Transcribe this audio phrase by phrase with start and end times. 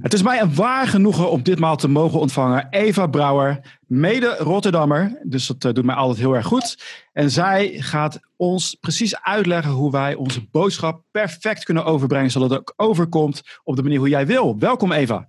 [0.00, 5.20] Het is mij een waar genoegen om ditmaal te mogen ontvangen Eva Brouwer, mede Rotterdammer.
[5.22, 6.82] Dus dat eh, doet mij altijd heel erg goed.
[7.12, 12.58] En zij gaat ons precies uitleggen hoe wij onze boodschap perfect kunnen overbrengen, zodat het
[12.58, 14.58] ook overkomt op de manier hoe jij wil.
[14.58, 15.28] Welkom Eva.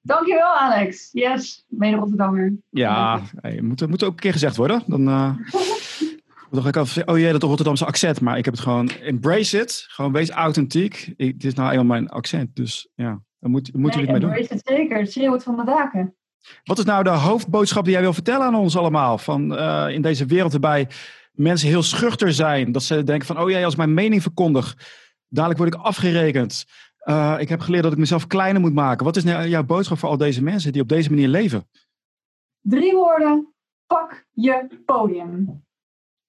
[0.00, 1.08] Dankjewel Alex.
[1.12, 2.52] Yes, mede Rotterdammer.
[2.70, 4.82] Ja, hey, moet, moet ook een keer gezegd worden.
[4.86, 5.34] Dan uh,
[6.50, 8.20] dacht ik altijd, oh jee, dat Rotterdamse accent.
[8.20, 9.86] Maar ik heb het gewoon, embrace it.
[9.88, 11.12] Gewoon wees authentiek.
[11.16, 13.22] Ik, dit is nou eenmaal mijn accent, dus ja.
[13.44, 14.48] Dan moet, moeten nee, we het mee doen.
[14.48, 16.14] Het zeker, het van de daken.
[16.64, 19.18] Wat is nou de hoofdboodschap die jij wil vertellen aan ons allemaal?
[19.18, 20.88] Van, uh, in deze wereld waarbij
[21.32, 22.72] mensen heel schuchter zijn.
[22.72, 24.76] Dat ze denken van, oh jij, als mijn mening verkondig,
[25.28, 26.64] dadelijk word ik afgerekend.
[27.04, 29.04] Uh, ik heb geleerd dat ik mezelf kleiner moet maken.
[29.04, 31.68] Wat is nou jouw boodschap voor al deze mensen die op deze manier leven?
[32.60, 33.54] Drie woorden.
[33.86, 35.64] Pak je podium.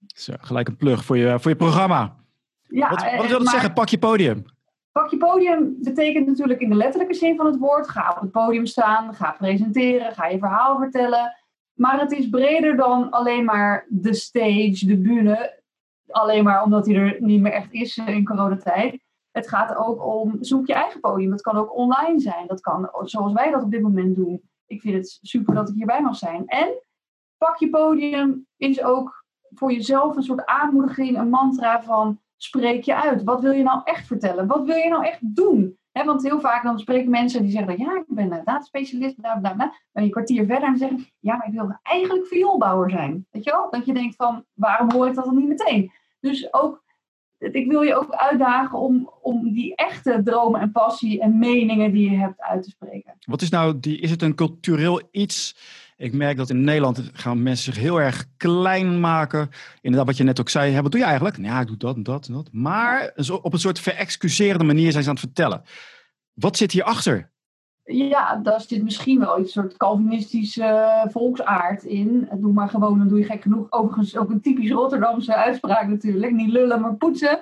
[0.08, 2.16] Zo, gelijk een plug voor je, voor je programma.
[2.62, 3.74] Ja, wat, wat wil dat zeggen?
[3.74, 4.46] Pak je podium.
[5.00, 7.90] Pak je podium betekent natuurlijk in de letterlijke zin van het woord.
[7.90, 11.36] Ga op het podium staan, ga presenteren, ga je verhaal vertellen.
[11.74, 15.62] Maar het is breder dan alleen maar de stage, de bühne.
[16.08, 19.04] Alleen maar omdat hij er niet meer echt is in coronatijd.
[19.32, 21.30] Het gaat ook om zoek je eigen podium.
[21.30, 22.48] Dat kan ook online zijn.
[22.48, 24.42] Dat kan zoals wij dat op dit moment doen.
[24.66, 26.46] Ik vind het super dat ik hierbij mag zijn.
[26.46, 26.70] En
[27.38, 32.96] pak je podium is ook voor jezelf een soort aanmoediging, een mantra van spreek je
[32.96, 33.24] uit.
[33.24, 34.48] Wat wil je nou echt vertellen?
[34.48, 35.78] Wat wil je nou echt doen?
[36.04, 39.54] want heel vaak dan spreken mensen die zeggen, ja, ik ben een dataspecialist, bla bla
[39.54, 39.74] bla.
[39.92, 43.26] Dan je kwartier verder en zeggen, ja, maar ik wil eigenlijk vioolbouwer zijn.
[43.32, 43.70] Weet je wel?
[43.70, 45.92] Dat je denkt van, waarom hoor ik dat dan niet meteen?
[46.20, 46.84] Dus ook,
[47.38, 52.12] ik wil je ook uitdagen om, om die echte dromen en passie en meningen die
[52.12, 53.18] je hebt uit te spreken.
[53.20, 55.56] Wat is nou, die, is het een cultureel iets
[55.98, 59.50] ik merk dat in Nederland gaan mensen zich heel erg klein maken.
[59.82, 60.82] Inderdaad, wat je net ook zei.
[60.82, 61.38] wat doe je eigenlijk?
[61.38, 62.50] Nou ja, ik doe dat en dat en dat.
[62.52, 65.64] Maar op een soort verexcuserende manier zijn ze aan het vertellen.
[66.34, 67.34] Wat zit hierachter?
[67.84, 72.30] Ja, daar zit misschien wel een soort Calvinistische volksaard in.
[72.32, 73.72] Doe maar gewoon, dan doe je gek genoeg.
[73.72, 76.32] Overigens ook een typisch Rotterdamse uitspraak natuurlijk.
[76.32, 77.40] Niet lullen, maar poetsen.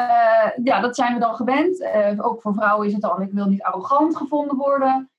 [0.00, 1.80] Uh, ja, dat zijn we dan gewend.
[1.80, 5.10] Uh, ook voor vrouwen is het dan, ik wil niet arrogant gevonden worden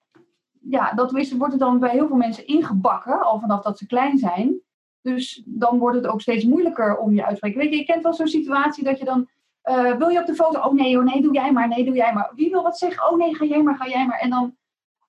[0.69, 3.85] ja, dat is, wordt er dan bij heel veel mensen ingebakken, al vanaf dat ze
[3.85, 4.59] klein zijn.
[5.01, 7.59] Dus dan wordt het ook steeds moeilijker om je uit te spreken.
[7.59, 9.27] Weet je, je kent wel zo'n situatie dat je dan.
[9.69, 10.59] Uh, wil je op de foto?
[10.59, 11.67] Oh nee, oh nee, doe jij maar.
[11.67, 12.31] Nee, doe jij maar.
[12.35, 13.11] Wie wil wat zeggen?
[13.11, 14.19] Oh nee, ga jij maar, ga jij maar.
[14.19, 14.55] En dan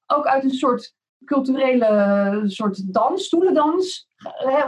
[0.07, 0.95] ook uit een soort
[1.25, 4.09] culturele soort dans, stoelendans,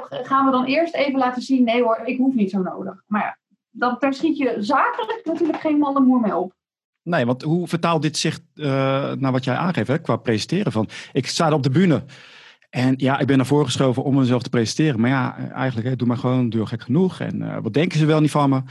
[0.08, 3.02] gaan we dan eerst even laten zien: nee hoor, ik hoef niet zo nodig.
[3.06, 3.38] Maar ja,
[3.70, 6.56] dan, daar schiet je zakelijk natuurlijk geen moer mee op.
[7.02, 8.64] Nee, want hoe vertaalt dit zich uh,
[9.12, 10.72] naar wat jij aangeeft hè, qua presenteren?
[10.72, 12.04] Van, ik sta op de bühne
[12.70, 15.00] en ja, ik ben naar voren geschoven om mezelf te presenteren.
[15.00, 17.20] Maar ja, eigenlijk, hè, doe maar gewoon, doe gek genoeg.
[17.20, 18.62] En uh, wat denken ze wel niet van me?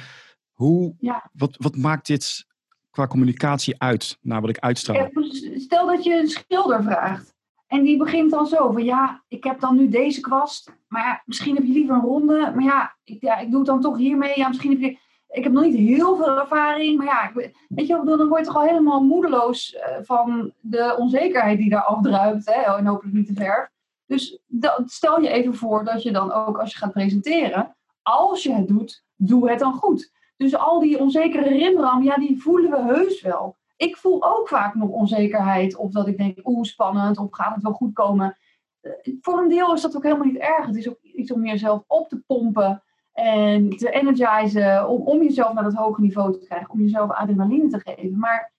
[0.52, 1.30] Hoe, ja.
[1.34, 2.46] wat, wat maakt dit
[2.90, 4.98] qua communicatie uit, naar wat ik uitstraal?
[4.98, 5.10] Ja,
[5.56, 7.36] stel dat je een schilder vraagt.
[7.68, 10.72] En die begint dan zo van, ja, ik heb dan nu deze kwast.
[10.88, 12.52] Maar ja, misschien heb je liever een ronde.
[12.56, 14.34] Maar ja, ik, ja, ik doe het dan toch hiermee.
[14.36, 14.98] Ja, misschien heb je
[15.38, 17.32] ik heb nog niet heel veel ervaring, maar ja,
[17.68, 21.84] weet je, dan word je toch al helemaal moedeloos eh, van de onzekerheid die daar
[21.84, 22.46] afdruipt.
[22.46, 22.76] Hè?
[22.76, 23.72] En hopelijk niet te ver.
[24.06, 24.40] Dus
[24.86, 28.68] stel je even voor dat je dan ook als je gaat presenteren, als je het
[28.68, 30.12] doet, doe het dan goed.
[30.38, 33.56] Dus al die onzekere rimram, ja, die voelen we heus wel.
[33.76, 37.64] Ik voel ook vaak nog onzekerheid, of dat ik denk, oeh, spannend, of gaat het
[37.64, 38.38] wel goed komen.
[38.82, 40.66] Eh, voor een deel is dat ook helemaal niet erg.
[40.66, 42.84] Het is ook iets om jezelf op te pompen.
[43.24, 47.68] En te energizen om, om jezelf naar dat hoge niveau te krijgen, om jezelf adrenaline
[47.68, 48.20] te geven.
[48.20, 48.54] Maar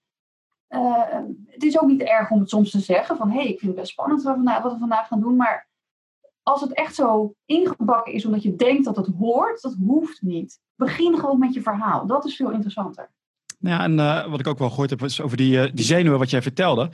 [0.69, 1.03] uh,
[1.45, 3.71] het is ook niet erg om het soms te zeggen van hé, hey, ik vind
[3.71, 5.35] het best spannend wat we, vandaag, wat we vandaag gaan doen.
[5.35, 5.67] Maar
[6.43, 10.59] als het echt zo ingebakken is omdat je denkt dat het hoort, dat hoeft niet.
[10.75, 12.05] Begin gewoon met je verhaal.
[12.05, 13.09] Dat is veel interessanter.
[13.59, 16.19] Ja, en uh, wat ik ook wel gehoord heb, was over die, uh, die zenuwen
[16.19, 16.89] wat jij vertelde.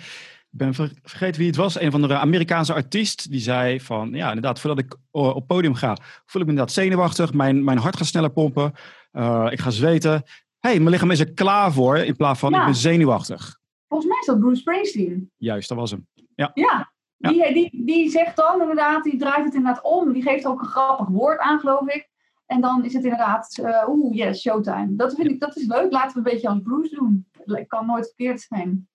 [0.55, 1.79] Ik ben vergeten wie het was.
[1.79, 3.31] Een van de Amerikaanse artiest.
[3.31, 7.33] Die zei van, ja inderdaad, voordat ik op podium ga, voel ik me inderdaad zenuwachtig.
[7.33, 8.73] Mijn, mijn hart gaat sneller pompen.
[9.13, 10.23] Uh, ik ga zweten.
[10.59, 11.97] hey, mijn lichaam is er klaar voor.
[11.97, 13.59] In plaats van, ik ben zenuwachtig.
[13.87, 15.31] Volgens mij is dat Bruce Springsteen.
[15.37, 16.07] Juist, dat was hem.
[16.35, 16.51] Ja.
[16.53, 16.91] ja.
[17.17, 20.13] Die, die, die zegt dan inderdaad, die draait het inderdaad om.
[20.13, 22.09] Die geeft ook een grappig woord aan, geloof ik.
[22.45, 24.95] En dan is het inderdaad, uh, oeh, yes, showtime.
[24.95, 25.91] Dat vind ik, dat is leuk.
[25.91, 27.27] Laten we een beetje als Bruce doen.
[27.45, 28.87] Het kan nooit verkeerd zijn.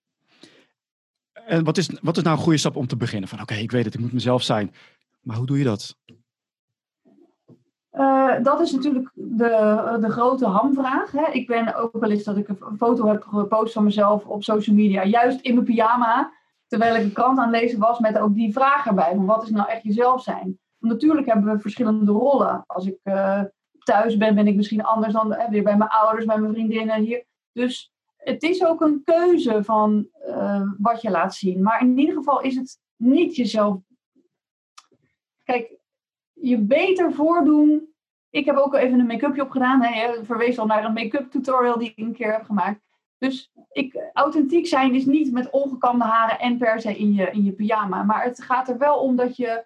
[1.33, 3.29] En wat is, wat is nou een goede stap om te beginnen?
[3.29, 4.73] Van oké, ik weet het, ik moet mezelf zijn.
[5.21, 5.95] Maar hoe doe je dat?
[7.93, 11.11] Uh, dat is natuurlijk de, de grote hamvraag.
[11.11, 11.31] Hè.
[11.31, 14.75] Ik ben ook wel eens dat ik een foto heb gepost van mezelf op social
[14.75, 16.31] media, juist in mijn pyjama,
[16.67, 19.43] terwijl ik een krant aan het lezen was met ook die vraag erbij: van wat
[19.43, 20.59] is nou echt jezelf zijn?
[20.77, 22.63] Want natuurlijk hebben we verschillende rollen.
[22.67, 23.41] Als ik uh,
[23.83, 27.25] thuis ben, ben ik misschien anders dan weer bij mijn ouders, bij mijn vriendinnen hier.
[27.51, 27.91] Dus
[28.23, 31.61] het is ook een keuze van uh, wat je laat zien.
[31.61, 33.77] Maar in ieder geval is het niet jezelf.
[35.43, 35.79] Kijk,
[36.33, 37.93] je beter voordoen.
[38.29, 39.81] Ik heb ook even een make-upje opgedaan.
[39.81, 42.81] Hè, verwees al naar een make-up tutorial die ik een keer heb gemaakt.
[43.17, 47.43] Dus ik, authentiek zijn is niet met ongekamde haren en per se in je, in
[47.43, 48.03] je pyjama.
[48.03, 49.65] Maar het gaat er wel om dat je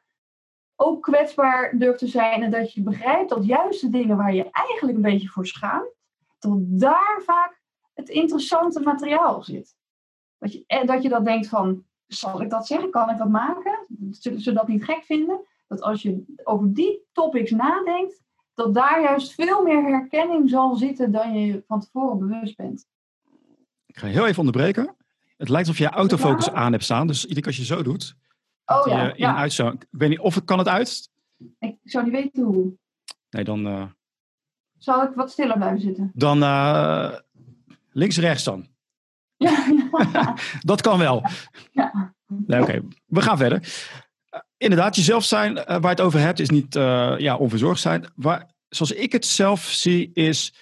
[0.75, 2.43] ook kwetsbaar durft te zijn.
[2.43, 5.93] En dat je begrijpt dat juist de dingen waar je eigenlijk een beetje voor schaamt,
[6.39, 7.63] dat daar vaak
[7.95, 9.75] het interessante materiaal zit.
[10.37, 12.91] Dat je, dat je dat denkt van, zal ik dat zeggen?
[12.91, 13.85] Kan ik dat maken?
[14.11, 15.45] Zullen ze dat niet gek vinden?
[15.67, 18.21] Dat als je over die topics nadenkt,
[18.53, 22.87] dat daar juist veel meer herkenning zal zitten dan je van tevoren bewust bent.
[23.85, 24.95] Ik ga heel even onderbreken.
[25.37, 27.07] Het lijkt alsof je autofocus aan hebt staan.
[27.07, 28.15] Dus iedere keer als je zo doet,
[28.65, 29.35] oh, ja, in ja.
[29.35, 29.67] uit zo.
[29.67, 31.09] Ik weet niet of het kan het uit.
[31.59, 32.77] Ik zou niet weten hoe.
[33.29, 33.67] Nee, dan.
[33.67, 33.85] Uh...
[34.77, 36.11] Zal ik wat stiller blijven zitten?
[36.13, 37.17] Dan uh,
[37.95, 38.67] links rechts dan.
[39.37, 39.65] Ja,
[40.61, 41.25] dat kan wel.
[41.71, 42.15] Ja.
[42.27, 43.73] Nee, Oké, we gaan verder.
[44.57, 46.73] Inderdaad, jezelf zijn waar je het over hebt, is niet
[47.17, 48.05] ja, onverzorgd zijn.
[48.15, 50.53] Waar, zoals ik het zelf zie, is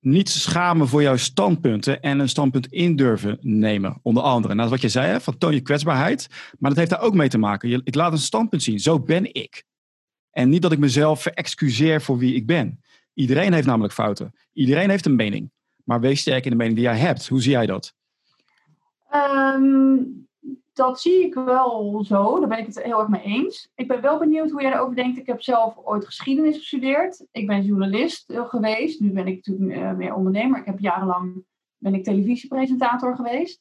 [0.00, 4.54] niet schamen voor jouw standpunten en een standpunt in durven nemen, onder andere.
[4.54, 6.26] Nou, wat je zei, hè, van toon je kwetsbaarheid.
[6.58, 7.80] Maar dat heeft daar ook mee te maken.
[7.84, 9.64] Ik laat een standpunt zien, zo ben ik.
[10.30, 12.80] En niet dat ik mezelf verexcuseer voor wie ik ben.
[13.14, 14.32] Iedereen heeft namelijk fouten.
[14.52, 15.50] Iedereen heeft een mening.
[15.84, 17.28] Maar wees sterk in de mening die jij hebt.
[17.28, 17.94] Hoe zie jij dat?
[19.14, 20.22] Um,
[20.72, 22.38] dat zie ik wel zo.
[22.38, 23.70] Daar ben ik het heel erg mee eens.
[23.74, 25.18] Ik ben wel benieuwd hoe jij erover denkt.
[25.18, 27.26] Ik heb zelf ooit geschiedenis gestudeerd.
[27.30, 29.00] Ik ben journalist eh, geweest.
[29.00, 30.58] Nu ben ik natuurlijk uh, meer ondernemer.
[30.58, 31.44] Ik heb jarenlang
[31.76, 33.60] ben ik televisiepresentator geweest.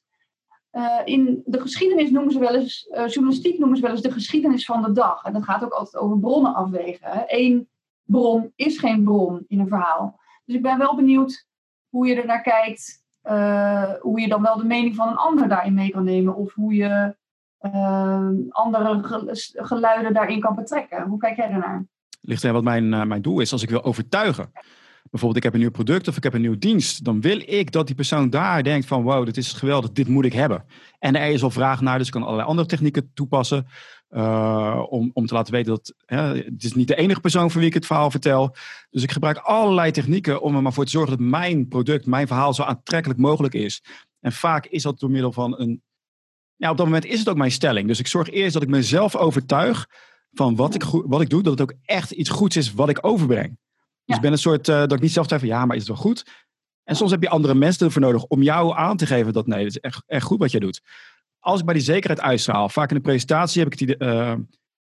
[0.71, 4.65] Uh, in de geschiedenis noemen ze wel eens, journalistiek noemen ze wel eens de geschiedenis
[4.65, 5.23] van de dag.
[5.23, 7.23] En dat gaat ook altijd over bronnen afwegen.
[7.27, 7.69] Eén
[8.03, 10.19] bron is geen bron in een verhaal.
[10.45, 11.47] Dus ik ben wel benieuwd
[11.91, 15.47] hoe je er naar kijkt uh, hoe je dan wel de mening van een ander
[15.47, 16.35] daarin mee kan nemen.
[16.35, 17.15] Of hoe je
[17.61, 18.99] uh, andere
[19.55, 21.07] geluiden daarin kan betrekken.
[21.07, 21.85] Hoe kijk jij ernaar?
[22.21, 24.51] Ligt er wat mijn, uh, mijn doel is als ik wil overtuigen.
[25.09, 27.05] Bijvoorbeeld, ik heb een nieuw product of ik heb een nieuwe dienst.
[27.05, 30.25] Dan wil ik dat die persoon daar denkt van wow, dit is geweldig, dit moet
[30.25, 30.65] ik hebben.
[30.99, 33.67] En er is al vraag naar, dus ik kan allerlei andere technieken toepassen.
[34.11, 37.59] Uh, om, om te laten weten dat hè, het is niet de enige persoon voor
[37.59, 38.55] wie ik het verhaal vertel.
[38.89, 42.27] Dus ik gebruik allerlei technieken om er maar voor te zorgen dat mijn product, mijn
[42.27, 43.83] verhaal zo aantrekkelijk mogelijk is.
[44.19, 45.81] En vaak is dat door middel van een.
[46.55, 47.87] Ja, op dat moment is het ook mijn stelling.
[47.87, 49.89] Dus ik zorg eerst dat ik mezelf overtuig
[50.31, 53.05] van wat ik, wat ik doe, dat het ook echt iets goeds is wat ik
[53.05, 53.57] overbreng.
[54.05, 55.91] Dus ik ben een soort uh, dat ik niet zelf van ja, maar is het
[55.91, 56.25] wel goed?
[56.83, 59.63] En soms heb je andere mensen ervoor nodig om jou aan te geven dat nee,
[59.63, 60.81] het is echt, echt goed wat jij doet
[61.41, 64.33] als ik bij die zekerheid uitstraal, vaak in de presentatie heb ik het uh,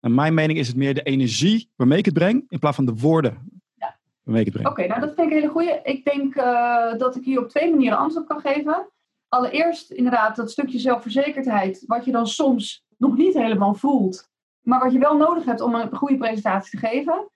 [0.00, 2.84] naar mijn mening is het meer de energie waarmee ik het breng, in plaats van
[2.84, 3.96] de woorden ja.
[4.22, 4.76] waarmee ik het breng.
[4.76, 5.80] Oké, nou dat vind ik een hele goede.
[5.82, 8.88] Ik denk uh, dat ik hier op twee manieren antwoord kan geven.
[9.28, 14.28] Allereerst inderdaad dat stukje zelfverzekerdheid, wat je dan soms nog niet helemaal voelt,
[14.60, 17.28] maar wat je wel nodig hebt om een goede presentatie te geven.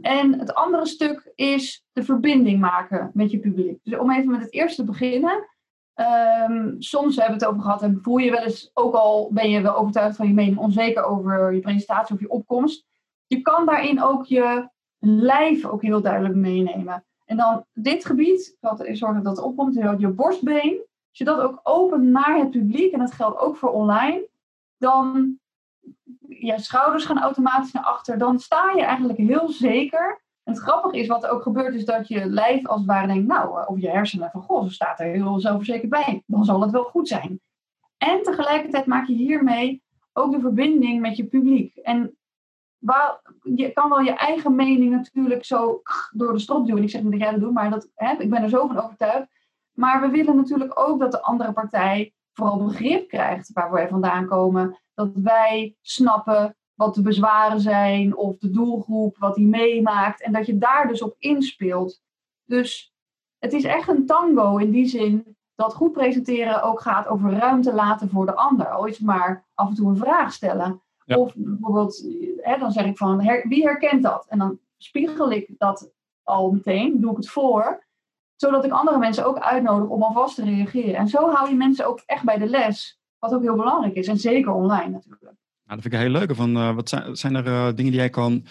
[0.00, 3.78] En het andere stuk is de verbinding maken met je publiek.
[3.82, 5.48] Dus om even met het eerste te beginnen.
[5.96, 9.50] Um, soms hebben we het over gehad en voel je wel eens, ook al ben
[9.50, 12.86] je wel overtuigd van je mening, onzeker over je presentatie of je opkomst.
[13.26, 14.68] Je kan daarin ook je
[14.98, 17.04] lijf ook heel duidelijk meenemen.
[17.24, 20.82] En dan dit gebied, wat zorgen dat het opkomt, je borstbeen.
[21.08, 24.28] Als je dat ook opent naar het publiek, en dat geldt ook voor online,
[24.78, 25.38] dan
[26.28, 28.18] je schouders gaan automatisch naar achter.
[28.18, 32.08] Dan sta je eigenlijk heel zeker het grappige is, wat er ook gebeurt, is dat
[32.08, 35.00] je lijf als het ware denkt, nou, eh, of je hersenen van, goh, ze staat
[35.00, 37.40] er heel zelfverzekerd bij, dan zal het wel goed zijn.
[37.96, 39.82] En tegelijkertijd maak je hiermee
[40.12, 41.76] ook de verbinding met je publiek.
[41.76, 42.16] En
[42.78, 46.82] waar, je kan wel je eigen mening natuurlijk zo door de strop duwen.
[46.82, 48.82] Ik zeg niet dat jij dat doet, maar dat, hè, ik ben er zo van
[48.82, 49.28] overtuigd.
[49.72, 54.26] Maar we willen natuurlijk ook dat de andere partij vooral begrip krijgt waar wij vandaan
[54.26, 54.78] komen.
[54.94, 60.22] Dat wij snappen wat de bezwaren zijn of de doelgroep, wat hij meemaakt.
[60.22, 62.02] En dat je daar dus op inspeelt.
[62.44, 62.94] Dus
[63.38, 67.74] het is echt een tango in die zin dat goed presenteren ook gaat over ruimte
[67.74, 68.68] laten voor de ander.
[68.68, 70.82] Al is maar af en toe een vraag stellen.
[71.06, 74.26] Of bijvoorbeeld, hè, dan zeg ik van, wie herkent dat?
[74.28, 77.86] En dan spiegel ik dat al meteen, doe ik het voor,
[78.34, 80.94] zodat ik andere mensen ook uitnodig om alvast te reageren.
[80.94, 84.08] En zo hou je mensen ook echt bij de les, wat ook heel belangrijk is.
[84.08, 85.43] En zeker online natuurlijk.
[85.66, 86.34] Nou, dat vind ik heel leuk.
[86.34, 88.46] Van, uh, wat zijn, zijn er uh, dingen die jij kan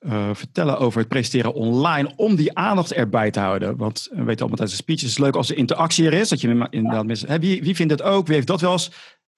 [0.00, 3.76] uh, vertellen over het presenteren online om die aandacht erbij te houden?
[3.76, 6.28] Want we weten allemaal tijdens de speeches, is leuk als er interactie er is.
[6.28, 8.26] Dat je inderdaad mensen, hè, wie, vindt het ook?
[8.26, 8.90] Wie heeft dat wel eens?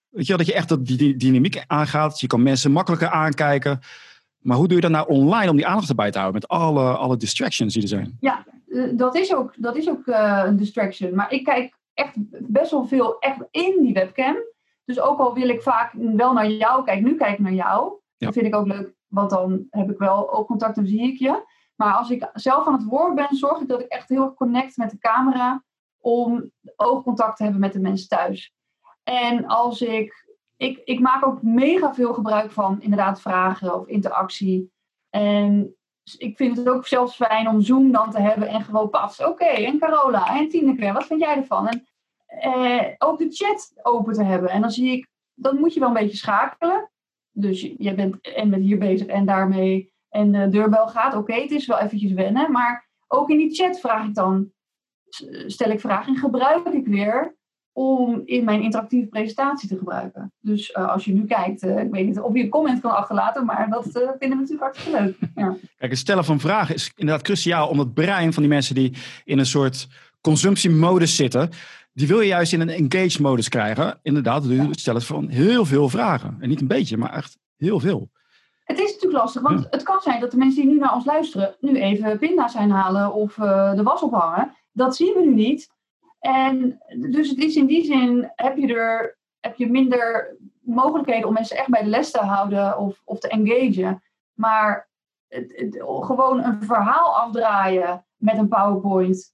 [0.09, 2.21] Weet je, dat je echt dat die, dynamiek aangaat.
[2.21, 3.81] Je kan mensen makkelijker aankijken.
[4.39, 6.97] Maar hoe doe je dat nou online om die aandacht erbij te houden met alle,
[6.97, 8.17] alle distractions die er zijn?
[8.21, 8.47] Ja,
[8.95, 11.15] dat is ook, dat is ook een distraction.
[11.15, 12.13] Maar ik kijk echt
[12.47, 14.37] best wel veel echt in die webcam.
[14.85, 17.93] Dus ook al wil ik vaak wel naar jou kijken, nu kijk ik naar jou.
[18.17, 18.27] Ja.
[18.27, 21.43] Dat vind ik ook leuk, want dan heb ik wel oogcontact en zie ik je.
[21.77, 24.35] Maar als ik zelf aan het woord ben, zorg ik dat ik echt heel erg
[24.35, 25.65] connect met de camera
[25.99, 28.55] om oogcontact te hebben met de mensen thuis.
[29.03, 34.73] En als ik, ik, ik maak ook mega veel gebruik van inderdaad vragen of interactie.
[35.11, 35.77] En
[36.19, 39.25] ik vind het ook zelfs fijn om Zoom dan te hebben en gewoon pas.
[39.25, 41.69] Oké, en Carola en Tineke, wat vind jij ervan?
[41.69, 41.87] En
[42.41, 44.51] eh, ook de chat open te hebben.
[44.51, 46.91] En dan zie ik, dan moet je wel een beetje schakelen.
[47.31, 49.93] Dus je- jij bent en met hier bezig en daarmee.
[50.09, 51.15] En de deurbel gaat.
[51.15, 52.53] Oké, het is wel eventjes wennen.
[52.53, 54.51] Maar ook in die chat vraag ik dan,
[55.47, 57.37] stel ik vragen en gebruik ik weer
[57.73, 60.33] om in mijn interactieve presentatie te gebruiken.
[60.41, 62.97] Dus eh, als je nu kijkt, eh, ik weet niet of je een comment kan
[62.97, 65.17] achterlaten, maar dat eh, vinden we natuurlijk hartstikke leuk.
[65.35, 65.57] Ja.
[65.77, 68.97] Kijk, het stellen van vragen is inderdaad cruciaal om het brein van die mensen die
[69.25, 69.89] in een soort
[70.21, 71.51] consumptiemodus zitten,
[71.95, 73.99] die wil je juist in een engaged modus krijgen.
[74.03, 76.37] Inderdaad, door het stellen van heel veel vragen.
[76.41, 78.11] En niet een beetje, maar echt heel veel.
[78.65, 81.05] Het is natuurlijk lastig, want het kan zijn dat de mensen die nu naar ons
[81.05, 84.53] luisteren, nu even pinda's zijn halen of eh, de was ophangen.
[84.73, 85.69] Dat zien we nu niet.
[86.21, 86.79] En
[87.11, 91.57] dus het is in die zin, heb je er heb je minder mogelijkheden om mensen
[91.57, 94.03] echt bij de les te houden of, of te engagen.
[94.33, 94.89] Maar
[95.29, 99.34] het, het- gewoon een verhaal afdraaien met een PowerPoint.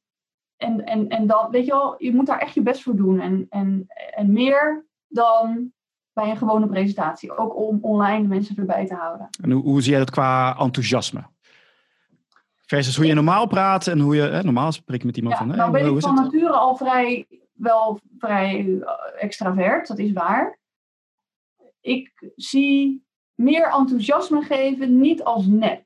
[0.61, 3.21] En, en, en dat, weet je wel, je moet daar echt je best voor doen.
[3.21, 5.73] En, en, en meer dan
[6.12, 7.37] bij een gewone presentatie.
[7.37, 9.29] Ook om online mensen erbij te houden.
[9.43, 11.26] En hoe, hoe zie jij dat qua enthousiasme?
[12.67, 15.50] Versus hoe je normaal praat en hoe je hè, normaal spreekt met iemand Ja, van.
[15.50, 20.59] hè, nou ben ik van nature al vrij, wel vrij eh, extravert, dat is waar.
[21.81, 25.85] Ik zie meer enthousiasme geven niet als nep.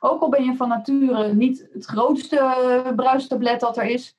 [0.00, 4.14] Ook al ben je van nature niet het grootste bruistablet dat er is.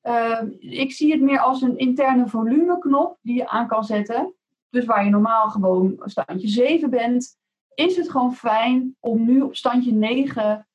[0.00, 4.34] eh, ik zie het meer als een interne volumeknop die je aan kan zetten.
[4.70, 7.36] Dus waar je normaal gewoon standje 7 bent,
[7.74, 10.66] is het gewoon fijn om nu op standje 9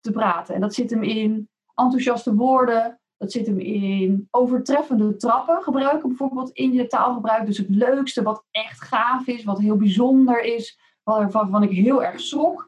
[0.00, 0.54] te praten.
[0.54, 6.50] En dat zit hem in enthousiaste woorden, dat zit hem in overtreffende trappen gebruiken, bijvoorbeeld
[6.50, 7.46] in je taalgebruik.
[7.46, 12.02] Dus het leukste wat echt gaaf is, wat heel bijzonder is, waar- waarvan ik heel
[12.04, 12.67] erg schrok.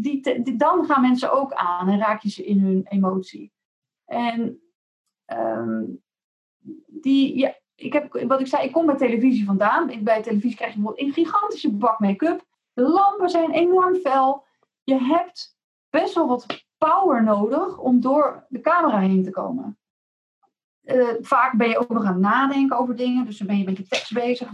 [0.00, 3.52] Die, dan gaan mensen ook aan en raak je ze in hun emotie.
[4.04, 4.60] En
[5.24, 5.84] ehm,
[6.86, 10.02] die, ja, ik heb, wat ik zei, ik kom bij televisie vandaan.
[10.02, 12.44] Bij televisie krijg je bijvoorbeeld een gigantische bak make-up.
[12.72, 14.44] De lampen zijn enorm fel.
[14.84, 15.56] Je hebt
[15.90, 19.78] best wel wat power nodig om door de camera heen te komen.
[20.82, 23.64] Eh, vaak ben je ook nog aan het nadenken over dingen, dus dan ben je
[23.64, 24.52] met je tekst bezig.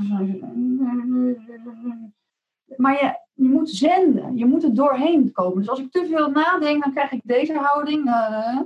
[2.77, 5.59] Maar je, je moet zenden, je moet er doorheen komen.
[5.59, 8.07] Dus als ik te veel nadenk, dan krijg ik deze houding.
[8.07, 8.59] eh,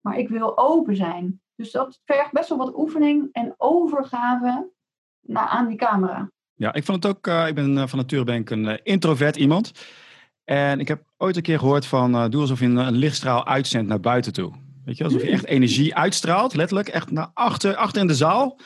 [0.00, 1.40] maar ik wil open zijn.
[1.56, 4.70] Dus dat vergt best wel wat oefening en overgave
[5.20, 6.30] naar, aan die camera.
[6.54, 7.26] Ja, ik vond het ook.
[7.26, 9.72] eh, ik ben eh, van nature ben ik een eh, introvert iemand.
[10.44, 12.14] En ik heb ooit een keer gehoord van.
[12.14, 14.52] eh, doe alsof je een, een lichtstraal uitzendt naar buiten toe.
[14.84, 18.58] Weet je, alsof je echt energie uitstraalt, letterlijk, echt naar achter, achter in de zaal.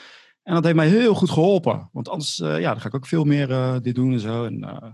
[0.43, 1.89] En dat heeft mij heel goed geholpen.
[1.93, 4.45] Want anders, eh, ja, dan ga ik ook veel meer eh, dit doen en zo.
[4.45, 4.91] En eh,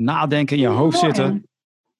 [0.00, 1.48] nadenken in je hoofd zitten.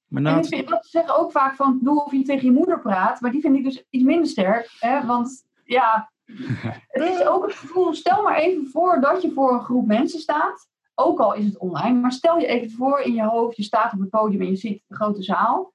[0.06, 3.20] Maar na het- dat zeggen ook vaak van, doe of je tegen je moeder praat.
[3.20, 4.70] Maar die vind ik dus iets minder sterk.
[4.78, 5.06] Hè?
[5.06, 6.10] Want ja,
[6.88, 10.20] het is ook het gevoel, stel maar even voor dat je voor een groep mensen
[10.20, 10.68] staat.
[10.94, 13.92] Ook al is het online, maar stel je even voor in je hoofd, je staat
[13.92, 15.72] op het podium en je ziet een grote zaal.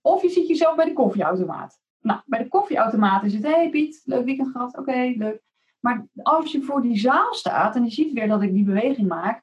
[0.00, 1.80] Of je ziet jezelf bij de koffieautomaat.
[2.00, 5.40] Nou, bij de koffieautomaat is het, hé hey Piet, leuk weekend gehad, oké, leuk.
[5.80, 9.08] Maar als je voor die zaal staat en je ziet weer dat ik die beweging
[9.08, 9.42] maak,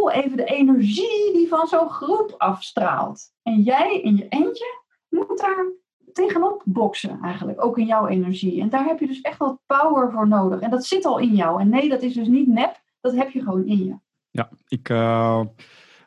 [0.00, 3.32] even de energie die van zo'n groep afstraalt.
[3.42, 5.66] En jij in je eentje moet daar
[6.12, 8.60] tegenop boksen eigenlijk, ook in jouw energie.
[8.60, 10.60] En daar heb je dus echt wat power voor nodig.
[10.60, 11.60] En dat zit al in jou.
[11.60, 13.96] En nee, dat is dus niet nep, dat heb je gewoon in je.
[14.30, 15.40] Ja, ik, eh,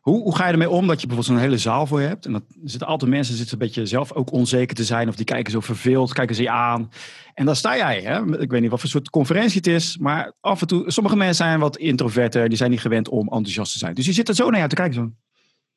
[0.09, 2.25] hoe, hoe ga je ermee om dat je bijvoorbeeld zo'n hele zaal voor je hebt?
[2.25, 5.07] En dat er zitten altijd mensen zitten een beetje zelf ook onzeker te zijn.
[5.07, 6.91] Of die kijken zo verveeld, kijken ze je aan.
[7.33, 8.01] En dan sta jij.
[8.01, 8.39] Hè?
[8.39, 9.97] Ik weet niet wat voor soort conferentie het is.
[9.97, 12.47] Maar af en toe, sommige mensen zijn wat introverter.
[12.47, 13.93] Die zijn niet gewend om enthousiast te zijn.
[13.93, 14.93] Dus die zitten zo naar jou te kijken.
[14.93, 15.11] Zo.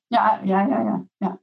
[0.06, 1.04] Ja, ja, ja, ja.
[1.16, 1.40] ja.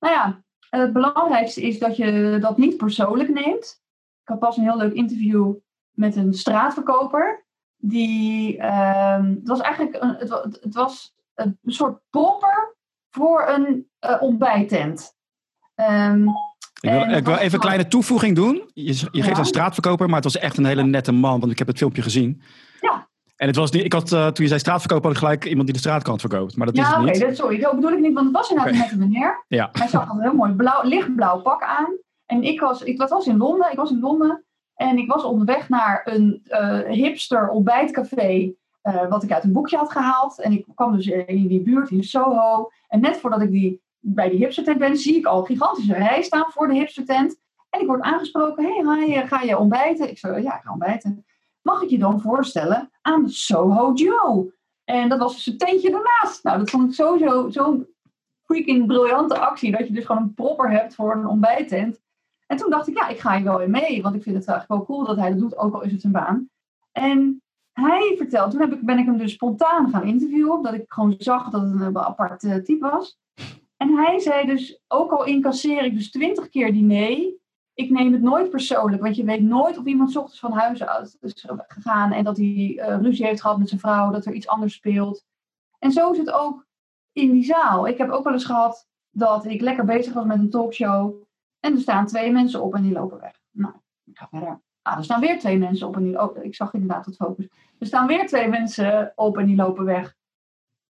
[0.00, 3.82] Nou ja, het belangrijkste is dat je dat niet persoonlijk neemt.
[4.22, 5.54] Ik had pas een heel leuk interview
[5.90, 7.46] met een straatverkoper.
[7.76, 12.76] Die, ehm, het was eigenlijk het, het was een soort propper
[13.10, 15.16] voor een eh, ontbijttent.
[15.74, 16.26] Ehm,
[16.80, 18.70] Ik wil, ik wil even een kleine toevoeging doen.
[18.74, 19.38] Je, je geeft Ja.
[19.38, 21.40] een straatverkoper, maar het was echt een hele nette man.
[21.40, 22.42] Want ik heb het filmpje gezien.
[22.80, 23.08] Ja.
[23.36, 25.64] En het was niet, ik had, eh, toen je zei straatverkoper, had ik gelijk iemand
[25.64, 26.56] die de straatkant verkoopt.
[26.56, 27.20] Maar dat is ja, het oké, niet.
[27.20, 29.44] dat, sorry, dat bedoel ik niet, want het was inderdaad net een meneer.
[29.48, 29.68] Ja.
[29.72, 31.96] Hij zag een heel mooi blauw, lichtblauw pak aan.
[32.26, 34.44] En ik was, ik, dat was in Londen, ik was in Londen.
[34.74, 39.76] En ik was onderweg naar een uh, hipster ontbijtcafé, uh, wat ik uit een boekje
[39.76, 40.40] had gehaald.
[40.40, 42.70] En ik kwam dus in die buurt in Soho.
[42.88, 46.22] En net voordat ik die, bij die hipstertent ben, zie ik al een gigantische rij
[46.22, 47.36] staan voor de hipstertent.
[47.70, 50.10] En ik word aangesproken, hey, ga je ontbijten?
[50.10, 51.24] Ik zei, ja, ik ga ontbijten.
[51.62, 54.56] Mag ik je dan voorstellen aan Soho Joe?
[54.84, 56.44] En dat was dus een tentje ernaast.
[56.44, 57.86] Nou, dat vond ik sowieso zo'n
[58.44, 59.70] freaking briljante actie.
[59.70, 62.00] Dat je dus gewoon een propper hebt voor een ontbijttent.
[62.46, 64.02] En toen dacht ik, ja, ik ga hier wel in mee.
[64.02, 66.04] Want ik vind het eigenlijk wel cool dat hij dat doet, ook al is het
[66.04, 66.50] een baan.
[66.92, 67.42] En
[67.80, 70.62] hij vertelde, toen heb ik, ben ik hem dus spontaan gaan interviewen.
[70.62, 73.18] Dat ik gewoon zag dat het een apart uh, type was.
[73.76, 77.40] En hij zei dus, ook al incasseer ik dus twintig keer die nee,
[77.74, 79.02] ik neem het nooit persoonlijk.
[79.02, 82.46] Want je weet nooit of iemand ochtends van huis uit is gegaan en dat hij
[82.46, 85.24] uh, ruzie heeft gehad met zijn vrouw, dat er iets anders speelt.
[85.78, 86.66] En zo is het ook
[87.12, 87.86] in die zaal.
[87.86, 91.22] Ik heb ook wel eens gehad dat ik lekker bezig was met een talkshow.
[91.60, 93.40] En er staan twee mensen op en die lopen weg.
[93.50, 94.60] Nou, ik ga verder.
[94.88, 97.48] Ah, er staan weer twee mensen op en die oh, Ik zag inderdaad het focus.
[97.78, 100.16] Er staan weer twee mensen op en die lopen weg.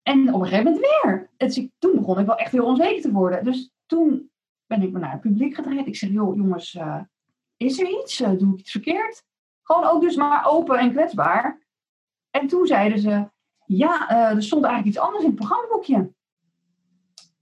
[0.02, 1.30] En op een gegeven moment weer.
[1.36, 3.44] Het, toen begon ik wel echt heel onzeker te worden.
[3.44, 4.30] Dus toen
[4.66, 5.86] ben ik me naar het publiek gedraaid.
[5.86, 7.00] Ik zeg, joh, jongens, uh,
[7.56, 8.20] is er iets?
[8.20, 9.24] Uh, doe ik iets verkeerd?
[9.62, 11.60] Gewoon ook dus maar open en kwetsbaar.
[12.30, 13.28] En toen zeiden ze,
[13.66, 16.12] ja, uh, er stond eigenlijk iets anders in het programmaboekje.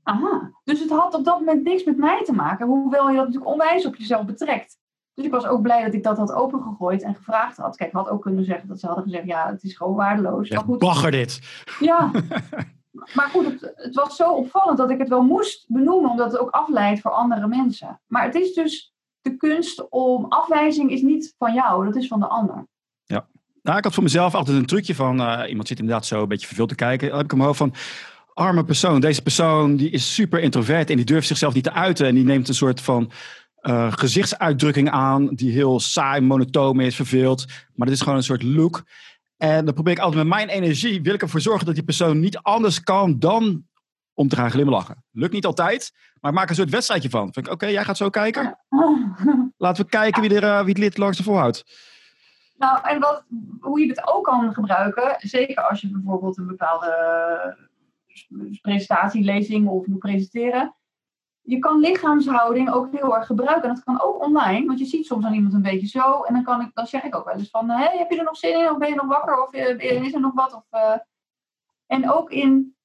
[0.03, 3.25] Aha, dus het had op dat moment niks met mij te maken, hoewel je dat
[3.27, 4.79] natuurlijk onwijs op jezelf betrekt.
[5.19, 7.77] Dus ik was ook blij dat ik dat had opengegooid en gevraagd had.
[7.77, 10.49] Kijk, ik had ook kunnen zeggen dat ze hadden gezegd, ja, het is gewoon waardeloos.
[10.49, 11.41] Ja, maar goed, bagger dit.
[11.81, 12.11] Ja,
[13.17, 16.41] maar goed, het, het, was zo opvallend dat ik het wel moest benoemen, omdat het
[16.41, 18.01] ook afleidt voor andere mensen.
[18.07, 22.21] Maar het is dus de kunst om, afwijzing is niet van jou, dat is van
[22.21, 22.67] de ander.
[23.05, 23.27] Ja.
[23.63, 26.29] Nou, ik had voor mezelf altijd een trucje van, uh, iemand zit inderdaad zo een
[26.29, 27.09] beetje verveeld te kijken.
[27.09, 27.75] Dan heb ik hem hoofd van,
[28.35, 29.01] arme persoon.
[29.01, 32.07] Deze persoon die is super introvert en die durft zichzelf niet te uiten.
[32.07, 33.11] En die neemt een soort van
[33.63, 37.45] uh, gezichtsuitdrukking aan die heel saai, monotoom is, verveeld.
[37.75, 38.85] Maar dat is gewoon een soort look.
[39.37, 42.21] En dan probeer ik altijd met mijn energie, wil ik ervoor zorgen dat die persoon
[42.21, 43.67] niet anders kan dan
[44.15, 45.05] om te gaan glimlachen.
[45.13, 47.33] Lukt niet altijd, maar ik maak een soort wedstrijdje van.
[47.33, 48.59] Vind ik, oké, jij gaat zo kijken.
[49.57, 51.65] Laten we kijken wie, er, uh, wie het lid langs de volhoudt.
[52.57, 53.25] Nou, en wat,
[53.61, 57.57] hoe je het ook kan gebruiken, zeker als je bijvoorbeeld een bepaalde
[58.61, 60.75] presentatielezing of moet presenteren.
[61.49, 63.69] Je kan lichaamshouding ook heel erg gebruiken.
[63.69, 66.23] En dat kan ook online, want je ziet soms aan iemand een beetje zo.
[66.23, 68.25] En dan, kan ik, dan zeg ik ook wel eens van, hey, heb je er
[68.25, 68.71] nog zin in?
[68.71, 69.43] Of ben je nog wakker?
[69.43, 70.55] Of eh, is er nog wat?
[70.55, 70.97] Of, uh...
[71.87, 72.77] En ook in,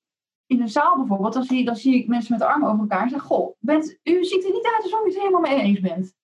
[0.46, 3.02] in een zaal bijvoorbeeld, dan zie, dan zie ik mensen met de armen over elkaar
[3.02, 5.80] en zeggen, goh, bent, u ziet er niet uit alsof u het helemaal mee eens
[5.80, 6.16] bent.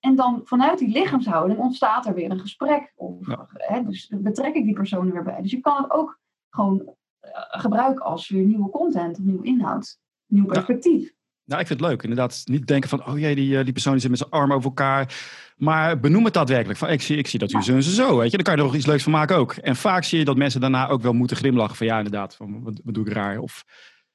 [0.00, 2.92] En dan vanuit die lichaamshouding ontstaat er weer een gesprek.
[2.96, 3.16] Of,
[3.52, 5.42] hè, dus betrek ik die persoon er weer bij.
[5.42, 6.18] Dus je kan het ook
[6.50, 11.02] gewoon eh, gebruik als weer nieuwe content of nieuwe inhoud, nieuw perspectief.
[11.02, 11.17] Ja.
[11.48, 12.02] Nou, ik vind het leuk.
[12.02, 14.68] Inderdaad, niet denken van, oh jee, die, eh, die persoon zit met zijn armen over
[14.68, 15.14] elkaar.
[15.56, 16.78] Maar benoem het daadwerkelijk.
[16.78, 18.36] Van, ik, zie, ik zie dat u zo en zo, weet je.
[18.36, 19.52] Dan kan je er nog iets leuks van maken ook.
[19.52, 21.76] En vaak zie je dat mensen daarna ook wel moeten glimlachen.
[21.76, 23.38] Van ja, inderdaad, van, wat, wat doe ik raar?
[23.38, 23.64] Of,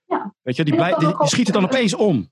[0.05, 0.33] ja.
[0.41, 2.29] Weet je, die, blij, die, die schieten dan opeens om.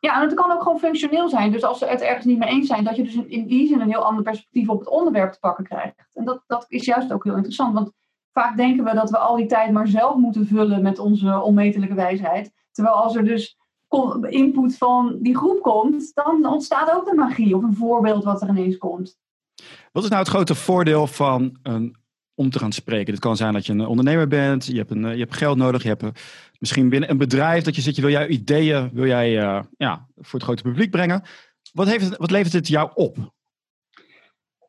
[0.00, 1.52] Ja, en het kan ook gewoon functioneel zijn.
[1.52, 3.80] Dus als ze het ergens niet mee eens zijn, dat je dus in die zin
[3.80, 5.94] een heel ander perspectief op het onderwerp te pakken krijgt.
[6.14, 7.74] En dat, dat is juist ook heel interessant.
[7.74, 7.92] Want
[8.32, 11.94] vaak denken we dat we al die tijd maar zelf moeten vullen met onze onmetelijke
[11.94, 12.52] wijsheid.
[12.72, 13.57] Terwijl als er dus
[14.28, 18.48] input van die groep komt, dan ontstaat ook de magie of een voorbeeld wat er
[18.48, 19.18] ineens komt.
[19.92, 21.96] Wat is nou het grote voordeel van een,
[22.34, 23.12] om te gaan spreken?
[23.12, 25.82] Het kan zijn dat je een ondernemer bent, je hebt, een, je hebt geld nodig,
[25.82, 26.14] je hebt een,
[26.58, 30.06] misschien binnen een bedrijf dat je zit, je wil jouw ideeën wil jij, uh, ja,
[30.16, 31.22] voor het grote publiek brengen.
[31.72, 33.16] Wat, heeft het, wat levert het jou op?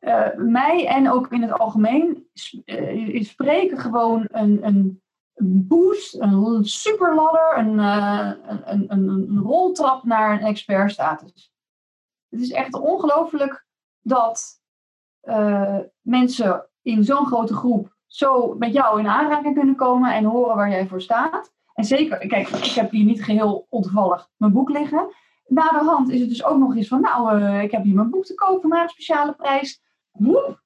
[0.00, 2.26] Uh, mij en ook in het algemeen
[2.64, 5.02] uh, spreken gewoon een, een
[5.42, 11.52] boost, een superladder, een, uh, een, een, een, roltrap naar een expertstatus.
[12.28, 13.66] Het is echt ongelooflijk
[14.00, 14.58] dat
[16.00, 20.70] mensen in zo'n grote groep zo met jou in aanraking kunnen komen en horen waar
[20.70, 21.52] jij voor staat.
[21.74, 25.14] En zeker, kijk, ik heb hier niet geheel ontoevallig mijn boek liggen.
[25.46, 28.10] Na de hand is het dus ook nog eens van, nou, ik heb hier mijn
[28.10, 30.62] boek te kopen, maar een speciale prijs woep,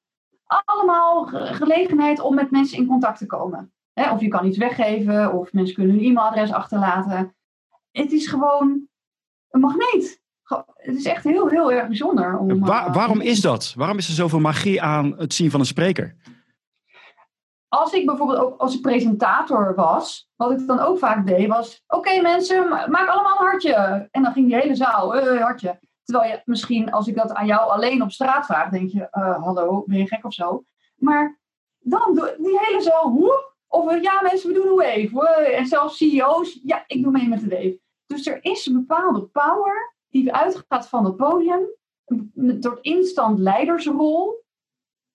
[0.47, 3.73] allemaal gelegenheid om met mensen in contact te komen.
[3.95, 7.37] Of je kan iets weggeven, of mensen kunnen hun e-mailadres achterlaten.
[7.91, 8.89] Het is gewoon
[9.51, 10.23] een magneet.
[10.75, 12.39] Het is echt heel, heel erg bijzonder.
[12.39, 13.73] Om, Waar, uh, waarom is dat?
[13.77, 16.17] Waarom is er zoveel magie aan het zien van een spreker?
[17.69, 22.21] Als ik bijvoorbeeld ook als presentator was, wat ik dan ook vaak deed, was: Oké
[22.21, 24.09] mensen, maak allemaal een hartje.
[24.11, 25.81] En dan ging die hele zaal, uh, hartje.
[26.05, 29.43] Terwijl je misschien, als ik dat aan jou alleen op straat vraag, denk je, uh,
[29.43, 30.65] hallo, ben je gek of zo?
[30.95, 31.41] Maar
[31.79, 35.53] dan die hele zaal, woep, of ja mensen, we doen een wave.
[35.53, 37.81] En zelfs CEO's, ja, ik doe mee met de wave.
[38.07, 41.67] Dus er is een bepaalde power die uitgaat van het podium.
[42.35, 44.45] een instant leidersrol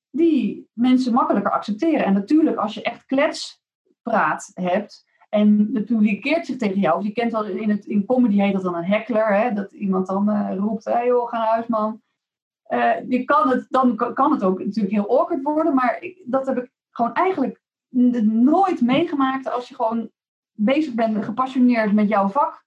[0.09, 2.05] die mensen makkelijker accepteren.
[2.05, 7.11] En natuurlijk, als je echt kletspraat hebt en de publiceert zich tegen jou, of je
[7.11, 10.29] kent wel in, het, in comedy heet dat dan een heckler, hè, dat iemand dan
[10.29, 12.01] uh, roept, hé hey joh, ga naar huis man.
[12.69, 16.57] Uh, je kan het, dan kan het ook natuurlijk heel awkward worden, maar dat heb
[16.57, 20.09] ik gewoon eigenlijk nooit meegemaakt als je gewoon
[20.51, 22.65] bezig bent, gepassioneerd met jouw vak.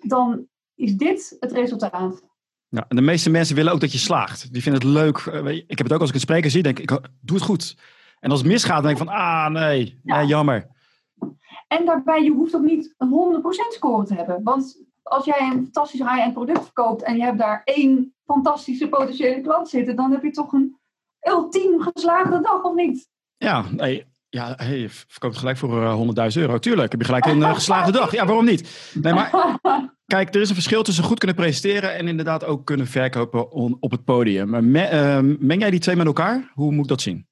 [0.00, 2.22] Dan is dit het resultaat.
[2.68, 4.52] Ja, en de meeste mensen willen ook dat je slaagt.
[4.52, 5.18] Die vinden het leuk.
[5.18, 6.88] Eh, ik heb het ook als ik een spreker zie, denk ik,
[7.20, 7.76] doe het goed.
[8.20, 10.66] En als het misgaat, dan denk ik van, ah nee, nee jammer.
[11.68, 14.42] En daarbij, je hoeft ook niet een 100% score te hebben.
[14.42, 19.40] Want als jij een fantastisch high-end product verkoopt en je hebt daar één fantastische potentiële
[19.40, 20.76] klant zitten, dan heb je toch een
[21.20, 23.08] ultiem geslaagde dag, of niet?
[23.36, 26.58] Ja, nee, ja, hey, je verkoopt gelijk voor uh, eh, 100.000 euro.
[26.58, 28.12] Tuurlijk, heb je gelijk een uh, geslaagde dag.
[28.12, 28.92] Ja, waarom niet?
[29.02, 29.30] Nee, maar
[30.14, 33.90] kijk, er is een verschil tussen goed kunnen presenteren en inderdaad ook kunnen verkopen op
[33.90, 34.48] het podium.
[34.48, 36.50] Maar uh, meng jij die twee met elkaar?
[36.54, 37.26] Hoe moet ik dat zien?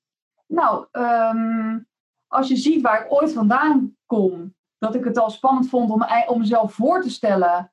[0.46, 1.86] Nou, um,
[2.26, 6.06] als je ziet waar ik ooit vandaan kom, dat ik het al spannend vond om,
[6.26, 7.72] om mezelf voor te stellen.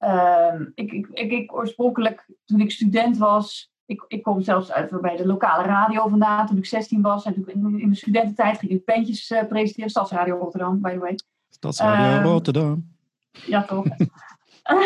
[0.00, 5.00] Uh, ik, ik, ik, ik, oorspronkelijk, toen ik student was, ik, ik kom zelfs uit
[5.00, 7.24] bij de lokale radio vandaan toen ik 16 was.
[7.24, 9.90] En toen in, in de studententijd ging ik pentjes uh, presenteren.
[9.90, 11.18] Stadsradio Rotterdam, by the way.
[11.48, 12.94] Stadsradio uh, Rotterdam.
[13.30, 13.84] Ja, toch.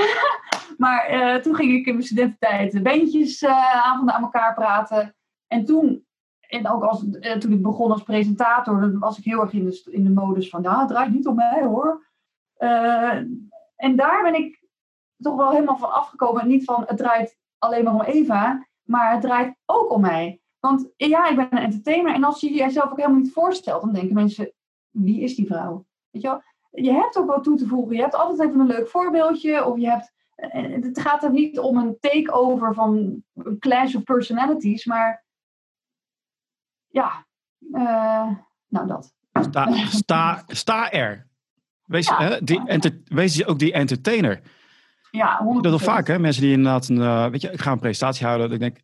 [0.78, 5.14] maar uh, toen ging ik in mijn studententijd bandjes avonden aan elkaar praten.
[5.46, 6.04] En toen,
[6.40, 7.04] en ook als,
[7.38, 10.48] toen ik begon als presentator, dan was ik heel erg in de, in de modus
[10.48, 12.06] van, ja, het draait niet om mij hoor.
[13.76, 14.64] en daar ben ik
[15.16, 16.48] toch wel helemaal van afgekomen.
[16.48, 18.68] Niet van, het draait alleen maar om Eva.
[18.82, 20.40] Maar het draait ook om mij.
[20.58, 22.14] Want ja, ik ben een entertainer.
[22.14, 24.52] En als je jezelf ook helemaal niet voorstelt, dan denken mensen:
[24.90, 25.86] wie is die vrouw?
[26.10, 26.42] Weet je wel?
[26.70, 27.96] Je hebt ook wat toe te voegen.
[27.96, 29.64] Je hebt altijd even een leuk voorbeeldje.
[29.64, 30.12] Of je hebt.
[30.34, 34.84] Eh, het gaat er niet om een takeover van een clash of personalities.
[34.84, 35.24] Maar
[36.88, 37.26] ja,
[37.60, 38.30] uh,
[38.68, 39.14] nou dat.
[39.32, 41.28] Sta, sta, sta er.
[41.84, 42.18] Wees, ja.
[42.18, 44.40] hè, die enter, wees ook die entertainer.
[45.10, 45.60] Ja, 100%.
[45.60, 46.18] Dat is vaak, hè?
[46.18, 48.52] Mensen die inderdaad een, uh, weet je, ik ga een presentatie houden.
[48.52, 48.80] Ik denk,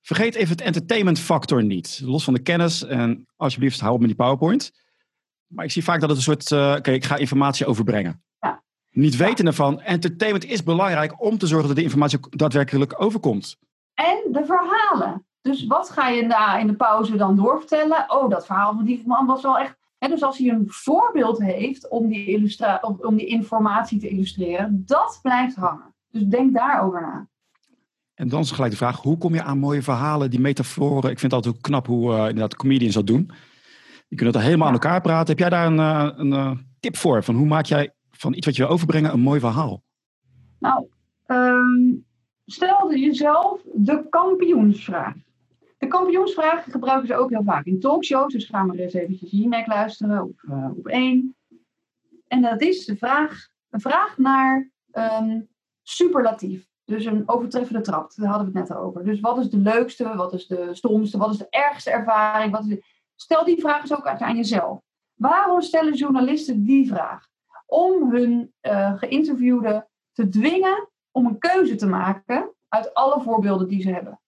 [0.00, 2.00] vergeet even het entertainment factor niet.
[2.04, 4.72] Los van de kennis en alsjeblieft hou op met die PowerPoint.
[5.46, 8.22] Maar ik zie vaak dat het een soort, uh, oké, ik ga informatie overbrengen.
[8.40, 8.62] Ja.
[8.90, 13.56] Niet weten ervan, entertainment is belangrijk om te zorgen dat de informatie daadwerkelijk overkomt.
[13.94, 15.24] En de verhalen.
[15.40, 18.04] Dus wat ga je in de pauze dan doorvertellen?
[18.08, 19.76] Oh, dat verhaal van die man was wel echt
[20.08, 25.18] dus als hij een voorbeeld heeft om die, illustra om die informatie te illustreren, dat
[25.22, 25.94] blijft hangen.
[26.10, 27.28] Dus denk daarover na.
[28.14, 31.10] En dan is gelijk de vraag, hoe kom je aan mooie verhalen, die metaforen?
[31.10, 33.26] Ik vind het altijd knap hoe uh, inderdaad comedians dat doen.
[34.08, 35.28] Die kunnen dat helemaal aan elkaar praten.
[35.28, 37.24] Heb jij daar een, uh, een uh, tip voor?
[37.24, 39.82] Van hoe maak jij van iets wat je wil overbrengen een mooi verhaal?
[40.58, 40.86] Nou,
[41.26, 42.04] um,
[42.46, 45.14] stel jezelf de kampioensvraag.
[45.80, 48.32] De kampioensvragen gebruiken ze ook heel vaak in talkshows.
[48.32, 51.36] Dus gaan we eens eventjes hier luisteren op, uh, op één.
[52.26, 55.48] En dat is de vraag, een vraag naar um,
[55.82, 56.68] superlatief.
[56.84, 58.12] Dus een overtreffende trap.
[58.14, 59.04] Daar hadden we het net over.
[59.04, 62.52] Dus wat is de leukste, wat is de stomste, wat is de ergste ervaring?
[62.52, 62.78] Wat
[63.14, 64.80] Stel die vraag eens ook aan jezelf.
[65.14, 67.26] Waarom stellen journalisten die vraag?
[67.66, 73.82] Om hun uh, geïnterviewden te dwingen om een keuze te maken uit alle voorbeelden die
[73.82, 74.19] ze hebben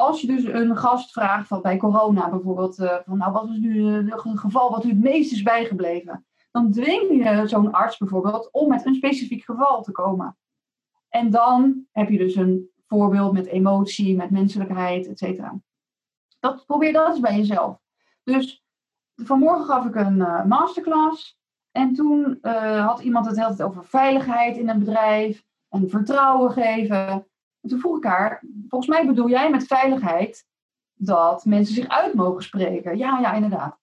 [0.00, 3.58] als je dus een gast vraagt, van bij corona bijvoorbeeld, uh, van nou wat is
[3.58, 6.26] nu een geval wat u het meest is bijgebleven?
[6.50, 10.36] Dan dwing je zo'n arts bijvoorbeeld om met een specifiek geval te komen.
[11.08, 15.60] En dan heb je dus een voorbeeld met emotie, met menselijkheid, et cetera.
[16.40, 17.78] Dat, probeer dat eens bij jezelf.
[18.22, 18.64] Dus
[19.14, 21.38] vanmorgen gaf ik een uh, masterclass.
[21.70, 22.38] En toen
[22.78, 27.29] had iemand het tijd over veiligheid in een bedrijf en vertrouwen geven.
[27.60, 30.46] En toen vroeg ik haar, volgens mij bedoel jij met veiligheid
[30.94, 32.98] dat mensen zich uit mogen spreken.
[32.98, 33.78] Ja, ja, inderdaad.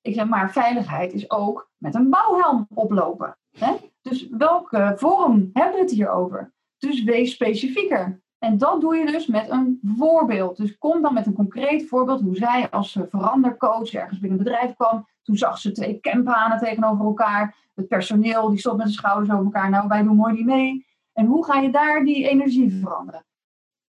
[0.00, 3.38] Ik zeg, maar veiligheid is ook met een bouwhelm oplopen.
[3.58, 3.74] Hè?
[4.02, 6.52] Dus welke vorm hebben we het hier over?
[6.78, 8.22] Dus wees specifieker.
[8.38, 10.56] En dat doe je dus met een voorbeeld.
[10.56, 14.74] Dus kom dan met een concreet voorbeeld hoe zij als verandercoach ergens binnen een bedrijf
[14.74, 15.08] kwam.
[15.22, 17.56] Toen zag ze twee campanen tegenover elkaar.
[17.74, 19.70] Het personeel die stond met de schouders over elkaar.
[19.70, 20.86] Nou, wij doen mooi niet mee.
[21.14, 23.24] En hoe ga je daar die energie veranderen?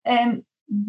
[0.02, 0.46] En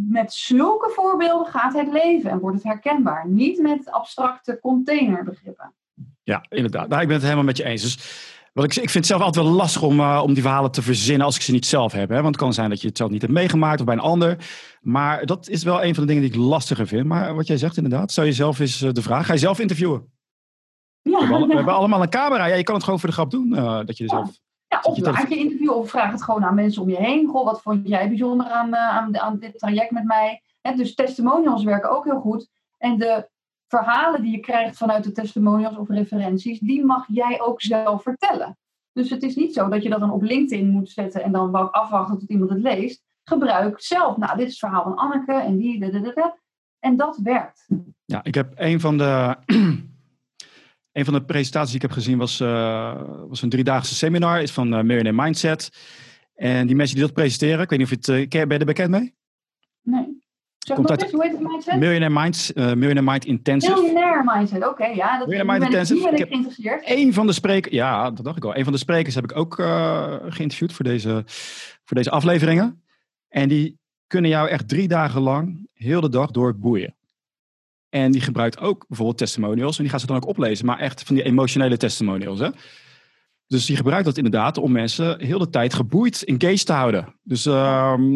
[0.10, 3.28] met zulke voorbeelden gaat het leven en wordt het herkenbaar.
[3.28, 5.74] Niet met abstracte containerbegrippen.
[6.24, 6.88] Ja, inderdaad.
[6.88, 7.82] Nou, ik ben het helemaal met je eens.
[7.82, 7.98] Dus
[8.54, 10.82] wat ik, ik vind het zelf altijd wel lastig om, uh, om die verhalen te
[10.82, 12.10] verzinnen als ik ze niet zelf heb.
[12.10, 12.16] Hè?
[12.16, 14.38] Want het kan zijn dat je het zelf niet hebt meegemaakt of bij een ander.
[14.82, 17.06] Maar dat is wel een van de dingen die ik lastiger vind.
[17.06, 19.60] Maar wat jij zegt inderdaad, zou je zelf eens uh, de vraag, ga je zelf
[19.60, 20.14] interviewen?
[21.02, 22.46] Ja, we, hebben, we hebben allemaal een camera.
[22.46, 23.54] Ja, je kan het gewoon voor de grap doen.
[23.54, 24.40] Uh, dat je zelf
[24.84, 27.28] Ja, of maak je interview of vraag het gewoon aan mensen om je heen.
[27.28, 30.42] Goh, wat vond jij bijzonder aan, uh, aan, aan, dit traject met mij?
[30.62, 32.50] He, dus testimonials werken ook heel goed.
[32.78, 33.30] En de
[33.68, 38.58] verhalen die je krijgt vanuit de testimonials of referenties, die mag jij ook zelf vertellen.
[38.94, 41.72] Dus het is niet zo dat je dat dan op LinkedIn moet zetten en dan
[41.72, 43.04] afwachten tot iemand het leest.
[43.24, 44.18] Gebruik zelf.
[44.18, 45.80] Nou, dit is het verhaal van Anneke en die.
[45.80, 46.36] Da,
[46.80, 47.68] en dat werkt.
[48.06, 49.36] Ja, ik heb een van de.
[50.96, 54.52] een van de presentaties die ik heb gezien was, uh, was een driedaagse seminar is
[54.52, 55.70] van uh, Millionaire Mindset.
[56.36, 58.60] En die mensen die dat presenteren, ik weet niet of je het, uh, ben je
[58.60, 59.14] er bekend mee?
[59.82, 60.24] Nee.
[60.58, 61.80] Zeg Komt uit, hoe heet het mindset?
[61.80, 63.74] Millionaire, Minds, uh, Millionaire Mind Intensive.
[63.74, 64.68] Millionaire Mindset, oké.
[64.68, 66.04] Okay, ja, dat Millionaire Mind Intensive.
[66.04, 66.84] ben ik, ik geïnteresseerd.
[66.86, 68.56] Een van de sprekers, ja, dat dacht ik al.
[68.56, 71.24] Een van de sprekers heb ik ook uh, geïnterviewd voor deze,
[71.84, 72.84] voor deze afleveringen.
[73.30, 73.78] En die
[74.08, 76.96] kunnen jou echt drie dagen lang, heel de dag door boeien.
[77.96, 79.78] En die gebruikt ook bijvoorbeeld testimonials.
[79.78, 80.66] En die gaat ze dan ook oplezen.
[80.66, 82.40] Maar echt van die emotionele testimonials.
[82.40, 82.50] Hè?
[83.48, 87.20] Dus die gebruikt dat inderdaad om mensen heel de tijd geboeid, engaged te houden.
[87.24, 87.54] Dus um,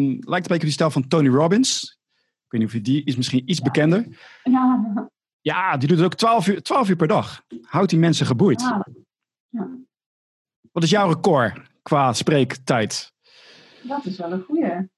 [0.06, 1.98] lijkt een beetje op die stijl van Tony Robbins.
[2.44, 4.06] Ik weet niet of je die is misschien iets bekender.
[4.44, 5.08] Ja.
[5.40, 7.42] Ja, die doet het ook 12 uur, 12 uur per dag.
[7.62, 8.60] Houdt die mensen geboeid.
[8.60, 8.86] Ja.
[9.48, 9.68] Ja.
[10.72, 13.12] Wat is jouw record qua spreektijd?
[13.82, 14.88] Dat is wel een goeie.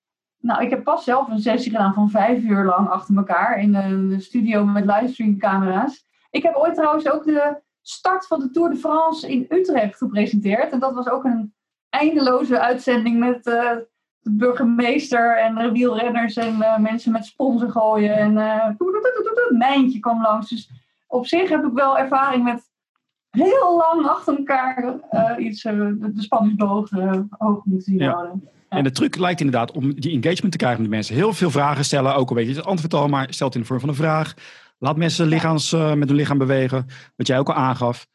[0.42, 3.74] Nou, ik heb pas zelf een sessie gedaan van vijf uur lang achter elkaar in
[3.74, 6.06] een studio met livestreamcamera's.
[6.30, 10.72] Ik heb ooit trouwens ook de start van de Tour de France in Utrecht gepresenteerd.
[10.72, 11.54] En dat was ook een
[11.88, 13.70] eindeloze uitzending met uh,
[14.18, 18.16] de burgemeester en de wielrenners en uh, mensen met sponsen gooien.
[18.16, 18.68] En uh,
[19.48, 20.48] mijntje kwam langs.
[20.48, 20.70] Dus
[21.06, 22.70] op zich heb ik wel ervaring met
[23.30, 24.98] heel lang achter elkaar
[25.38, 26.90] iets, de, de spanningsboog
[27.30, 28.48] hoog moeten zien houden.
[28.72, 31.14] En de truc lijkt inderdaad om die engagement te krijgen met de mensen.
[31.14, 33.60] Heel veel vragen stellen, ook al weet je het antwoord al, maar stel het in
[33.60, 34.34] de vorm van een vraag.
[34.78, 38.06] Laat mensen lichaams, uh, met hun lichaam bewegen, wat jij ook al aangaf.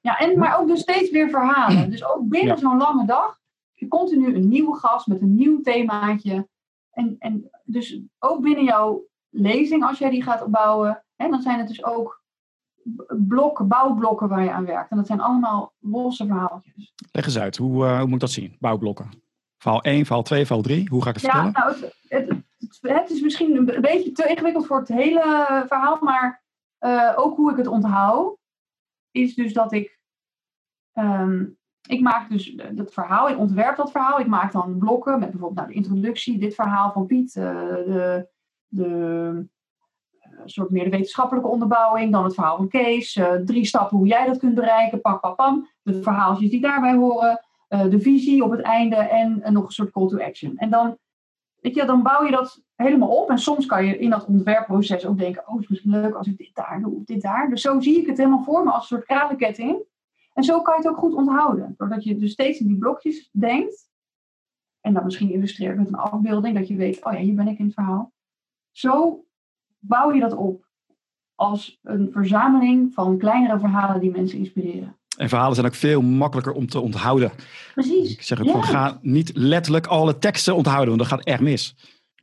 [0.00, 1.90] Ja, en, maar ook dus steeds weer verhalen.
[1.90, 3.38] Dus ook binnen zo'n lange dag,
[3.72, 6.48] je continu een nieuwe gast met een nieuw themaatje.
[6.90, 11.58] En, en dus ook binnen jouw lezing, als jij die gaat opbouwen, hè, dan zijn
[11.58, 12.22] het dus ook
[13.08, 14.90] blokken, bouwblokken waar je aan werkt.
[14.90, 16.94] En dat zijn allemaal losse verhaaltjes.
[17.12, 19.24] Leg eens uit, hoe, uh, hoe moet ik dat zien, bouwblokken?
[19.56, 20.88] Verhaal 1, verhaal 2, verhaal 3?
[20.88, 21.52] Hoe ga ik het vertellen?
[21.54, 22.42] Ja, nou, het, het,
[22.80, 26.44] het, is misschien een beetje te ingewikkeld voor het hele verhaal, maar
[26.80, 28.38] uh, ook hoe ik het onthoud,
[29.10, 29.98] is dus dat ik.
[30.92, 34.20] Um, ik maak dus dat verhaal, ik ontwerp dat verhaal.
[34.20, 38.28] Ik maak dan blokken met bijvoorbeeld nou, de introductie, dit verhaal van Piet, uh, de,
[38.68, 39.48] de
[40.44, 44.38] soort meer de wetenschappelijke onderbouwing, dan het verhaal van Kees, drie stappen hoe jij dat
[44.38, 47.45] kunt bereiken, pak, pak, pam, de verhaaltjes die daarbij horen.
[47.66, 50.56] Eh, de visie op het einde en nog een soort call to action.
[50.56, 50.98] En dan,
[51.56, 53.30] weet je, dan bouw je dat helemaal op.
[53.30, 56.26] En soms kan je in dat ontwerpproces ook denken: oh, het is misschien leuk als
[56.26, 57.50] ik dit daar doe of dit daar.
[57.50, 59.82] Dus zo zie ik het helemaal voor me als een soort kralenketting.
[60.32, 61.74] En zo kan je het ook goed onthouden.
[61.76, 63.90] Doordat je dus steeds in die blokjes denkt.
[64.80, 67.58] En dan misschien illustreert met een afbeelding, dat je weet: oh ja, hier ben ik
[67.58, 68.12] in het verhaal.
[68.70, 69.24] Zo
[69.78, 70.66] bouw je dat op
[71.34, 74.96] als een verzameling van kleinere verhalen die mensen inspireren.
[75.16, 77.32] En verhalen zijn ook veel makkelijker om te onthouden.
[77.74, 78.12] Precies.
[78.12, 81.74] Ik zeg ook van ga niet letterlijk alle teksten onthouden, want dat gaat echt mis.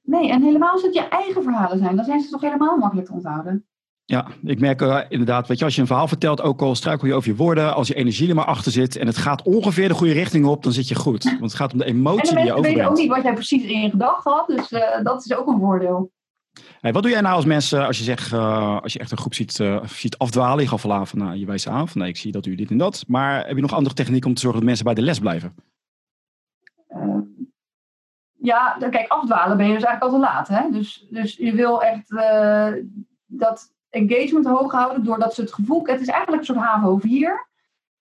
[0.03, 3.07] Nee, en helemaal als het je eigen verhalen zijn, dan zijn ze toch helemaal makkelijk
[3.07, 3.65] te onthouden.
[4.05, 7.07] Ja, ik merk uh, inderdaad, weet je, als je een verhaal vertelt, ook al struikel
[7.07, 9.87] je over je woorden, als je energie er maar achter zit en het gaat ongeveer
[9.87, 11.23] de goede richting op, dan zit je goed.
[11.23, 12.65] Want het gaat om de emotie die je overbrengt.
[12.65, 15.35] En weten ook niet wat jij precies in je gedachten had, dus uh, dat is
[15.35, 16.11] ook een voordeel.
[16.83, 19.17] Hey, wat doe jij nou als mensen, als je, zegt, uh, als je echt een
[19.17, 22.09] groep ziet, uh, ziet afdwalen, je gaf al aan nou, je wijst aan van, nee,
[22.09, 23.03] ik zie dat u dit en dat.
[23.07, 25.55] Maar heb je nog andere technieken om te zorgen dat mensen bij de les blijven?
[28.39, 30.47] Ja, kijk, afdwalen ben je dus eigenlijk al te laat.
[30.47, 30.71] Hè?
[30.71, 32.09] Dus, dus je wil echt
[33.25, 37.47] dat engagement hoog houden, doordat ze het gevoel, het is eigenlijk een soort HAVO 4.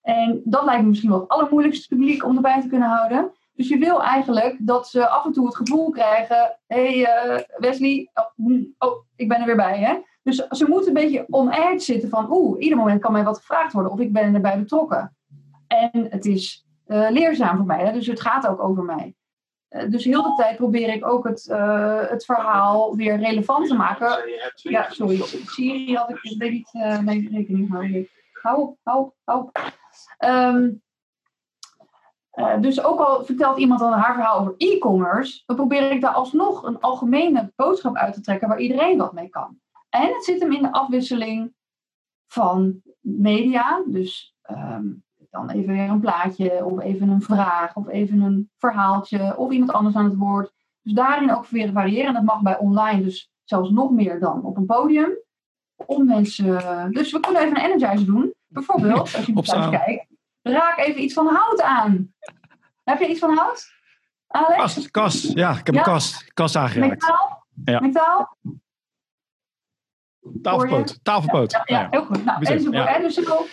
[0.01, 3.31] En dat lijkt me misschien wel het allermoeilijkste publiek om erbij te kunnen houden.
[3.55, 7.41] Dus je wil eigenlijk dat ze af en toe het gevoel krijgen: hé hey, uh,
[7.57, 9.79] Wesley, oh, hm, oh, ik ben er weer bij.
[9.79, 9.97] Hè?
[10.23, 13.37] Dus ze moeten een beetje on edge zitten van: oeh, ieder moment kan mij wat
[13.37, 15.15] gevraagd worden of ik ben erbij betrokken.
[15.67, 17.91] En het is uh, leerzaam voor mij, hè?
[17.91, 19.15] dus het gaat ook over mij.
[19.69, 21.43] Uh, dus heel de tijd probeer ik ook het,
[22.09, 24.19] het verhaal weer relevant te maken.
[24.55, 28.07] Ja, sorry, Siri had ik, ik weet niet, nee, rekening houden.
[28.31, 29.57] Hou op, hou op, hou op.
[30.25, 30.81] Um,
[32.35, 36.13] uh, dus ook al vertelt iemand dan haar verhaal over e-commerce, dan probeer ik daar
[36.13, 39.57] alsnog een algemene boodschap uit te trekken waar iedereen wat mee kan.
[39.89, 41.53] En het zit hem in de afwisseling
[42.27, 48.21] van media, dus um, dan even weer een plaatje of even een vraag of even
[48.21, 50.51] een verhaaltje of iemand anders aan het woord.
[50.81, 52.07] Dus daarin ook weer variëren.
[52.07, 55.11] En dat mag bij online dus zelfs nog meer dan op een podium.
[55.85, 56.91] Om mensen.
[56.91, 58.33] Dus we kunnen even een energizer doen.
[58.47, 60.07] Bijvoorbeeld, als je thuis kijkt,
[60.43, 62.13] raak even iets van hout aan.
[62.83, 63.71] Heb je iets van hout?
[64.27, 64.55] Alex?
[64.57, 65.33] Kast, kast.
[65.33, 65.79] Ja, ik heb Ja?
[65.81, 66.89] een kast, kast aangeraakt.
[67.01, 67.45] Metaal?
[67.65, 67.79] Ja.
[67.79, 68.37] Metaal?
[70.41, 70.99] Tafelpoot.
[71.03, 71.51] Tafelpoot.
[71.51, 71.87] Ja, ja, Ja.
[71.91, 72.25] heel goed.
[72.25, 72.83] Nou, Bezet, enzovoort.
[72.87, 72.93] ja.
[72.93, 73.47] hè, Dus ik ook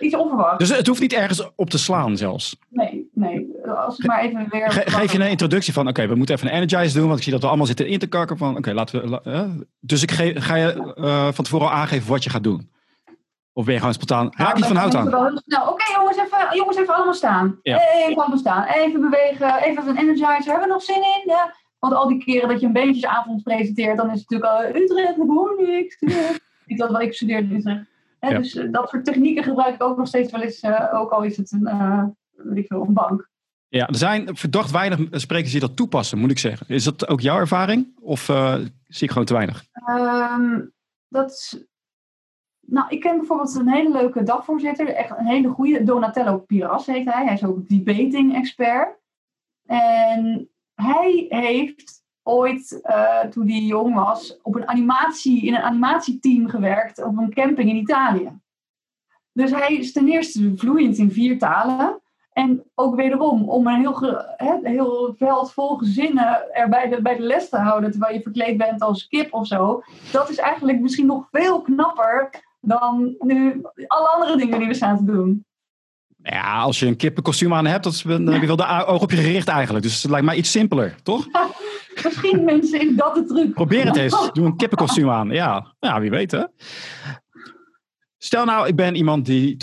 [0.00, 0.58] iets onverwachts.
[0.58, 2.56] Dus het hoeft niet ergens op te slaan zelfs.
[2.68, 3.46] Nee, nee.
[3.76, 4.70] Als het maar even weer...
[4.70, 7.22] Ge- geef je een introductie van, oké, we moeten even een energize doen, want ik
[7.22, 9.66] zie dat we allemaal zitten in te kakken van, oké, laten we...
[9.80, 12.70] dus ik ge- ga je eh, van tevoren al aangeven wat je gaat doen?
[13.58, 15.06] Of ben je gewoon spontaan, iets van hout aan?
[15.68, 17.58] Oké jongens, even, jongens, even allemaal staan.
[17.62, 17.80] Ja.
[17.94, 18.64] Even allemaal staan.
[18.64, 19.62] Even bewegen.
[19.62, 20.50] Even een energizer.
[20.50, 21.22] Hebben we nog zin in?
[21.24, 21.54] Ja.
[21.78, 25.16] Want al die keren dat je een beentjesavond presenteert, dan is het natuurlijk al Utrecht,
[25.16, 26.00] de hoor niks.
[26.66, 27.86] Niet dat wel ik studeerde in Utrecht.
[28.20, 28.38] Ja.
[28.38, 31.22] Dus eh, dat soort technieken gebruik ik ook nog steeds wel eens, eh, ook al
[31.22, 33.28] is het een, eh, weet ik veel, een bank.
[33.68, 36.66] Ja, er zijn verdacht weinig sprekers die dat toepassen, moet ik zeggen.
[36.68, 37.98] Is dat ook jouw ervaring?
[38.00, 38.24] Of
[38.86, 39.64] zie ik gewoon te weinig?
[39.72, 40.60] Ehm,
[41.08, 41.66] dat
[42.70, 47.12] nou, ik ken bijvoorbeeld een hele leuke dagvoorzitter, echt een hele goede, Donatello Piras heet
[47.12, 47.24] hij.
[47.24, 48.96] Hij is ook debating expert.
[49.66, 56.48] En hij heeft ooit, eh, toen hij jong was, op een animatie, in een animatieteam
[56.48, 58.38] gewerkt op een camping in Italië.
[59.32, 62.00] Dus hij is ten eerste vloeiend in vier talen.
[62.32, 64.02] En ook wederom, om een heel,
[64.36, 68.22] een heel veld vol gezinnen er bij de, bij de les te houden terwijl je
[68.22, 69.82] verkleed bent als kip of zo.
[70.12, 74.96] Dat is eigenlijk misschien nog veel knapper dan nu alle andere dingen die we staan
[74.96, 75.46] te doen.
[76.22, 79.02] Ja, als je een kippenkostuum aan hebt, dat is, dan heb je wel de oog
[79.02, 79.84] op je gericht eigenlijk.
[79.84, 81.26] Dus het lijkt mij iets simpeler, toch?
[82.04, 83.54] Misschien mensen is dat de truc.
[83.54, 84.28] Probeer het eens.
[84.32, 85.30] Doe een kippenkostuum aan.
[85.30, 86.44] Ja, ja wie weet hè.
[88.18, 89.56] Stel nou, ik ben iemand die,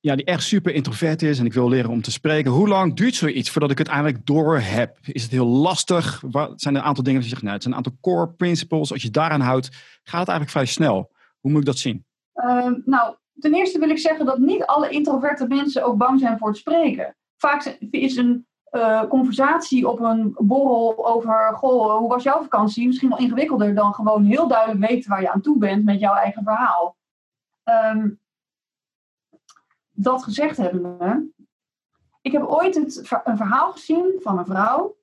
[0.00, 2.50] ja, die echt super introvert is en ik wil leren om te spreken.
[2.50, 4.98] Hoe lang duurt zoiets voordat ik het eigenlijk door heb?
[5.02, 6.22] Is het heel lastig?
[6.30, 8.28] Wat zijn er een aantal dingen dat je zegt, nou, het zijn een aantal core
[8.28, 8.92] principles.
[8.92, 9.66] Als je daaraan houdt,
[10.02, 11.12] gaat het eigenlijk vrij snel.
[11.44, 12.04] Hoe moet ik dat zien?
[12.32, 16.38] Ehm, nou, ten eerste wil ik zeggen dat niet alle introverte mensen ook bang zijn
[16.38, 17.16] voor het spreken.
[17.36, 22.86] Vaak is een eh, conversatie op een borrel over, goh, hoe was jouw vakantie?
[22.86, 26.14] Misschien wel ingewikkelder dan gewoon heel duidelijk weten waar je aan toe bent met jouw
[26.14, 26.96] eigen verhaal.
[27.62, 28.10] Ehm,
[29.90, 31.28] dat gezegd hebbende,
[32.20, 34.96] ik heb ooit het, een verhaal gezien van een vrouw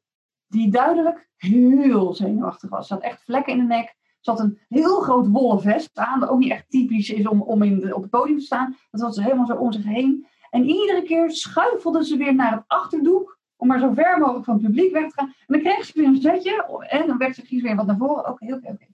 [0.47, 2.88] die duidelijk heel zenuwachtig was.
[2.88, 3.99] Ze had echt vlekken in de nek.
[4.21, 7.41] Ze had een heel groot wollen vest aan, dat ook niet echt typisch is om,
[7.41, 8.77] om in op het podium te staan.
[8.91, 10.27] Dat had ze helemaal zo om zich heen.
[10.49, 14.53] En iedere keer schuifelde ze weer naar het achterdoek, om maar zo ver mogelijk van
[14.53, 15.27] het publiek weg te gaan.
[15.27, 18.27] En dan kreeg ze weer een zetje, en dan werd ze weer wat naar voren.
[18.27, 18.88] Oké, oké, oké.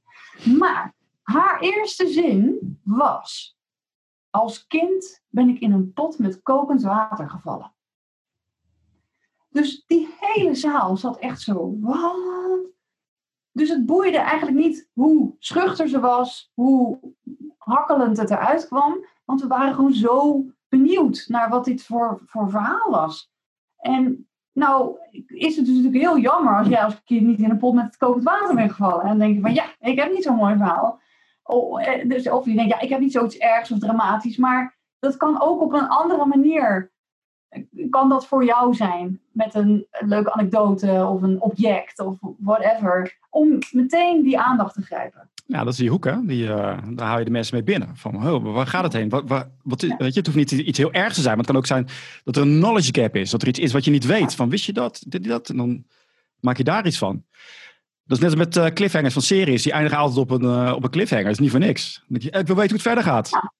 [0.57, 3.57] Maar haar eerste zin was:
[4.29, 7.71] Als kind ben ik in een pot met kokend water gevallen.
[9.49, 12.75] Dus die hele zaal zat echt zo, wat?
[13.57, 16.99] Dus het boeide eigenlijk niet hoe schuchter ze was, hoe
[17.57, 19.05] hakkelend het eruit kwam.
[19.25, 23.31] Want we waren gewoon zo benieuwd naar wat dit voor, voor verhaal was.
[23.77, 27.57] En nou is het dus natuurlijk heel jammer als jij als kind niet in een
[27.57, 29.01] pot met kokend water bent gevallen.
[29.01, 31.01] En dan denk je van ja, ik heb niet zo'n mooi verhaal.
[31.43, 34.37] Oh, eh, dus, of je denkt ja, ik heb niet zoiets ergs of dramatisch.
[34.37, 36.91] Maar dat kan ook op een andere manier
[37.89, 43.57] kan dat voor jou zijn met een leuke anekdote of een object of whatever, om
[43.71, 45.29] meteen die aandacht te grijpen.
[45.45, 46.25] Ja, dat is die hoek, hè?
[46.25, 47.95] Die, eh, daar hou je de mensen mee binnen.
[47.95, 49.09] Van, oh, waar gaat het heen?
[49.09, 49.95] Wat, wat, wat Ja.
[49.97, 51.87] weet je, het hoeft niet iets heel ergs te zijn, maar het kan ook zijn
[52.23, 53.29] dat er een knowledge gap is.
[53.29, 54.35] Dat er iets is wat je niet weet.
[54.35, 55.03] Van, wist je dat?
[55.07, 55.49] Dit, dat?
[55.49, 55.85] En dan
[56.39, 57.23] maak je daar iets van.
[58.05, 59.63] Dat is net als met eh, cliffhangers van series.
[59.63, 61.25] Die eindigen altijd op een, eh, op een cliffhanger.
[61.25, 62.03] Dat is niet voor niks.
[62.07, 63.29] Je, ik wil weten hoe het verder gaat.
[63.29, 63.53] ja,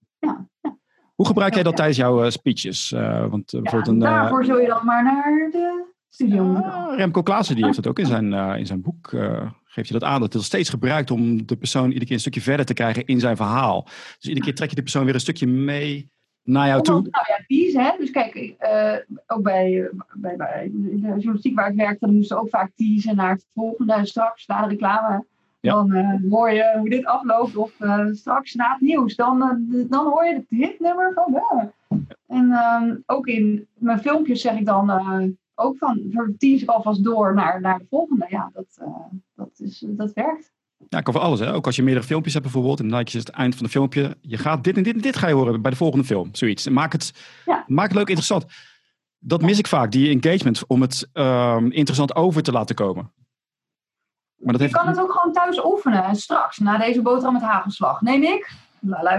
[1.18, 2.92] Hoe gebruik jij dat tijdens jouw eh, speeches?
[2.92, 6.72] Eh, want eh, bijvoorbeeld een, daarvoor zul je dan maar naar de studio moeten.
[6.72, 9.10] Ah, Remco Klaassen die heeft dat ook in zijn, in zijn boek.
[9.64, 10.20] geeft hij dat aan.
[10.22, 13.20] Dat dat steeds gebruikt om de persoon iedere keer een stukje verder te krijgen in
[13.20, 13.84] zijn verhaal.
[13.84, 16.12] Dus iedere keer trek je de persoon weer een stukje mee
[16.44, 17.02] naar jou toe.
[17.02, 17.92] nou ja, teasen, hè.
[18.00, 18.56] Dus kijk,
[19.28, 23.32] ook bij, bij, bij de journalistiek waar ik werkte, dan moesten ook vaak teasen naar
[23.32, 24.06] het volgende.
[24.06, 25.26] Straks na de reclame,
[25.60, 25.74] Ja.
[25.74, 27.56] dan eh, hoor je hoe dit afloopt.
[27.56, 31.36] Of eh, straks na het nieuws, dan, eh, dan hoor je het hitnummer van...
[31.36, 31.64] eh.
[32.28, 34.90] En ehm, ook in mijn filmpjes zeg ik dan
[35.56, 35.98] ook van,
[36.62, 38.26] ik alvast door naar, naar de volgende.
[38.30, 38.66] Ja, dat,
[39.36, 40.52] dat, is, dat werkt.
[40.90, 41.40] Ja, kan voor alles.
[41.40, 41.54] Hè?
[41.54, 42.80] Ook als je meerdere filmpjes hebt bijvoorbeeld.
[42.80, 44.18] En dan je het eind van het filmpje.
[44.22, 46.30] Je gaat dit en dit en dit ga je horen bij de volgende film.
[46.32, 46.66] Zoiets.
[46.66, 47.14] En maak het,
[47.46, 47.64] Ja.
[47.68, 48.46] maak het leuk interessant.
[49.20, 50.68] Dat mis ik vaak, die engagement.
[50.68, 53.12] Om het ehm, interessant over te laten komen.
[54.38, 56.04] Maar dat Je heeft, kan het ook gewoon thuis oefenen.
[56.04, 58.52] En straks, na deze boterham met hagelslag, neem ik,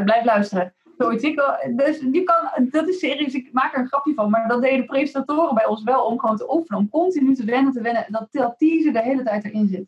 [0.04, 0.74] blijf luisteren.
[0.98, 1.22] Zoiets.
[1.24, 4.48] Ik, wel- dus je kan, dat is serieus, ik maak er een grapje van, maar
[4.48, 6.80] dat deden presentatoren bij ons wel om gewoon te oefenen.
[6.80, 8.06] Om continu te wennen, te wennen.
[8.08, 9.86] Dat, dat teaser de hele tijd erin zit.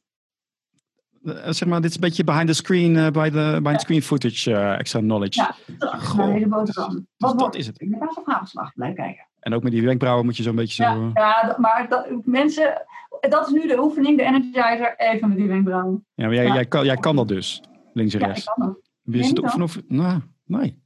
[1.25, 3.85] Eh, zeg maar, dit is een beetje behind the screen, eh, bij de behind the
[3.85, 5.41] screen footage, eh, extra knowledge.
[5.41, 5.55] Ja,
[5.99, 6.95] Goh, na deze boterham.
[6.95, 7.81] Dus Wat dat wordt is het.
[7.81, 9.29] Ik kaas of hagelslag, blijf kijken.
[9.41, 10.91] En ook met die wenkbrauwen moet je zo'n beetje zo...
[10.91, 12.83] Ja, eh, ja dat- maar dat, mensen,
[13.21, 16.07] dat is nu de oefening, de energizer, even met die wenkbrauwen.
[16.15, 16.55] Ja, maar jij, Ja.
[16.55, 17.63] jij, kan, jij kan dat dus.
[17.93, 18.41] Links en Ja, rechts.
[18.43, 18.79] ik kan dat.
[19.03, 19.79] Wie is het op vanaf...
[19.89, 20.83] Nou, nee.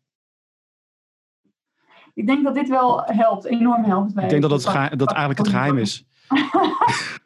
[2.14, 4.14] Ik denk dat dit wel helpt, enorm helpt.
[4.14, 6.04] Bij Ik denk dat het, geheim- dat eigenlijk het geheim is.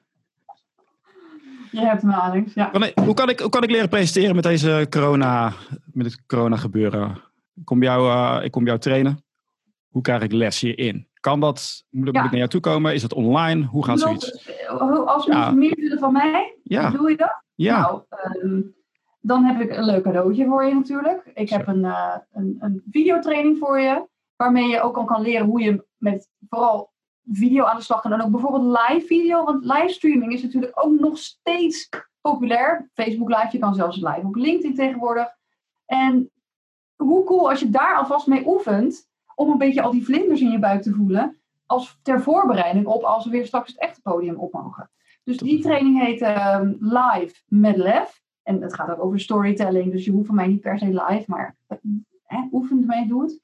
[1.81, 2.55] Je hebt Alex.
[2.55, 2.65] Ja.
[2.65, 5.53] Kan ik- hoe, kan ik, hoe kan ik leren presenteren met deze corona,
[5.93, 7.11] met het corona gebeuren?
[7.55, 9.25] Ik kom jou, eh, ik kom jou trainen.
[9.89, 11.09] Hoe krijg ik les hierin?
[11.21, 11.85] Kan dat?
[11.91, 12.21] Moet ik, Ja.
[12.21, 12.95] moet ik naar jou toe komen?
[12.95, 13.65] Is het online?
[13.65, 14.47] Hoe gaat Bedoel, zoiets?
[14.67, 17.43] eh, Als mensen meer willen van mij, Ja, doe je dat?
[17.55, 17.81] ja.
[17.81, 18.61] Nou, ehm,
[19.21, 21.31] dan heb ik een leuk cadeautje voor je natuurlijk.
[21.35, 24.07] Ik heb een, eh, een, een videotraining voor je.
[24.37, 26.93] Waarmee je ook al kan leren hoe je met vooral
[27.33, 28.13] video aan de slag kan.
[28.13, 29.45] En ook bijvoorbeeld live video.
[29.45, 31.89] Want livestreaming is natuurlijk ook nog steeds
[32.21, 32.91] populair.
[32.95, 35.29] Facebook live, je kan zelfs live op LinkedIn tegenwoordig.
[35.87, 36.31] En
[36.97, 39.07] hoe cool als je daar alvast mee oefent.
[39.35, 41.41] Om een beetje al die vlinders in je buik te voelen.
[41.67, 44.91] Als ter voorbereiding op als we weer straks het echte podium op mogen.
[45.25, 48.23] Dus die training heet ehm, Live met Lef.
[48.43, 49.93] En het gaat ook over storytelling.
[49.93, 51.25] Dus je hoeft van mij niet per se live.
[51.27, 51.79] Maar eh,
[52.25, 53.41] hè, oefen ermee, doe het.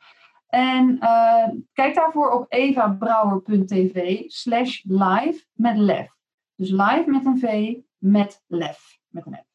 [0.55, 6.09] En eh, kijk daarvoor op evabrouwer.tv slash live met lef.
[6.57, 8.99] Dus live met een V met lef.
[9.09, 9.47] Met een F.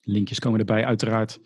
[0.00, 1.40] Linkjes komen erbij, uiteraard.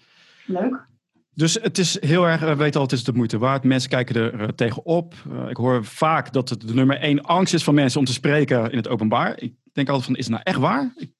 [0.47, 0.87] Leuk.
[1.35, 3.65] Dus het is heel erg, we weten al, het is de moeite waard.
[3.65, 5.15] Mensen kijken er eh, tegenop.
[5.31, 8.13] Eh, ik hoor vaak dat het de nummer één angst is van mensen om te
[8.13, 9.41] spreken in het openbaar.
[9.41, 10.93] Ik denk altijd van, is het nou echt waar?
[10.97, 11.13] Ik-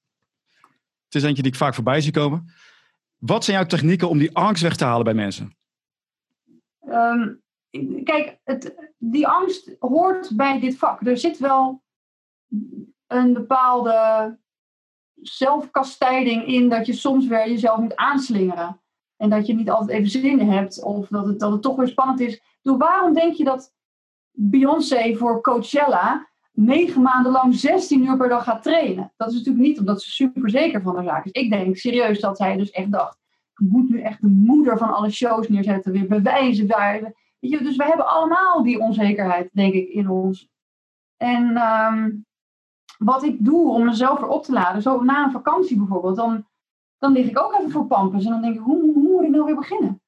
[1.05, 2.53] het is eentje die ik vaak voorbij zie komen.
[3.17, 5.55] Wat zijn jouw technieken om die angst weg te halen bij mensen?
[6.87, 7.29] Ehm,
[8.03, 11.05] kijk, het, die angst hoort bij dit vak.
[11.05, 11.83] Er zit wel
[13.07, 14.37] een bepaalde
[15.21, 18.81] zelfkastijding in dat je soms weer jezelf moet aanslingeren.
[19.17, 21.87] En dat je niet altijd even zin hebt of dat het, dat het toch weer
[21.87, 22.41] spannend is.
[22.61, 23.73] Doe, waarom denk je dat
[24.31, 29.13] Beyoncé voor Coachella negen maanden lang 16 uur per dag gaat trainen?
[29.17, 31.31] Dat is natuurlijk niet omdat ze super zeker van haar zaak is.
[31.31, 33.19] Ik denk serieus dat zij dus echt dacht,
[33.55, 37.13] ik moet nu echt de moeder van alle shows neerzetten, weer bewijzen waar.
[37.41, 40.49] Dus we hebben allemaal die onzekerheid, denk ik, in ons.
[41.17, 42.11] En ehm,
[42.97, 46.47] wat ik doe om mezelf weer op te laden, zo na een vakantie bijvoorbeeld, dan,
[46.97, 49.29] dan lig ik ook even voor pampers en dan denk ik, hoe, hoe moet ik
[49.29, 50.01] nou weer beginnen?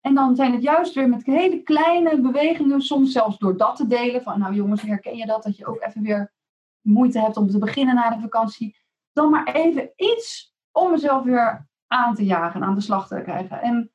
[0.00, 3.86] En dan zijn het juist weer met hele kleine bewegingen, soms zelfs door dat te
[3.86, 4.22] delen.
[4.22, 5.42] Van nou jongens, herken je dat?
[5.42, 6.32] Dat je ook even weer
[6.80, 8.76] moeite hebt om te beginnen na de vakantie.
[9.12, 13.62] Dan maar even iets om mezelf weer aan te jagen, aan de slag te krijgen.
[13.62, 13.90] En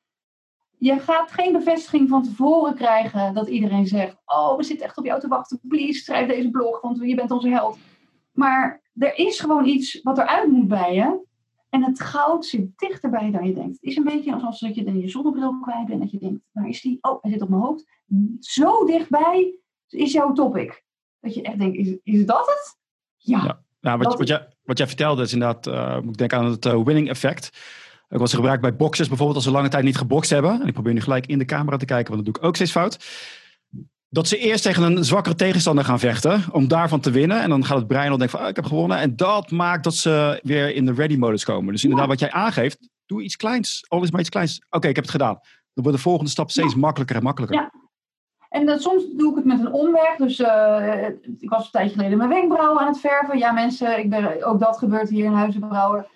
[0.78, 5.04] je gaat geen bevestiging van tevoren krijgen dat iedereen zegt: Oh, we zitten echt op
[5.04, 5.60] jou te wachten.
[5.62, 7.78] Please, schrijf deze blog, want je bent onze held.
[8.32, 11.24] Maar er is gewoon iets wat eruit moet bij je.
[11.70, 13.76] En het goud zit dichterbij dan je denkt.
[13.80, 16.00] Het is een beetje alsof dat je dan je zonnebril kwijt bent.
[16.00, 16.98] Dat je denkt, waar is die?
[17.00, 17.86] Oh, hij zit op mijn hoofd.
[18.40, 19.58] Zo dichtbij
[19.88, 20.84] is jouw topic.
[21.20, 22.78] Dat je echt denkt, is, is dat het?
[23.16, 23.44] Ja.
[23.44, 23.64] Ja.
[23.80, 25.66] Nou, wat, wat, jij, wat jij vertelde is inderdaad,
[26.02, 27.50] moet ik denken aan het eh, winning effect.
[28.08, 30.60] Ik was gebruikt bij boxers bijvoorbeeld als ze lange tijd niet gebokst hebben.
[30.60, 32.54] En ik probeer nu gelijk in de camera te kijken, want dat doe ik ook
[32.54, 33.04] steeds fout.
[34.08, 37.42] Dat ze eerst tegen een zwakkere tegenstander gaan vechten om daarvan te winnen.
[37.42, 38.98] En dan gaat het brein al denken van, oh, ik heb gewonnen.
[38.98, 41.72] En dat maakt dat ze weer in de ready-modus komen.
[41.72, 43.84] Dus inderdaad, wat jij aangeeft, doe iets kleins.
[43.88, 44.64] Al is maar iets kleins.
[44.70, 45.38] Oké, ik heb het gedaan.
[45.74, 47.58] Dan wordt de volgende stap steeds makkelijker en makkelijker.
[47.58, 47.72] Ja.
[48.48, 50.16] En dan soms doe ik het met een omweg.
[50.16, 51.06] Dus eh,
[51.38, 53.38] ik was een tijdje geleden mijn wenkbrauwen aan het verven.
[53.38, 56.06] Ja, mensen, ik ben, ook dat gebeurt hier in Huizenbrouwer.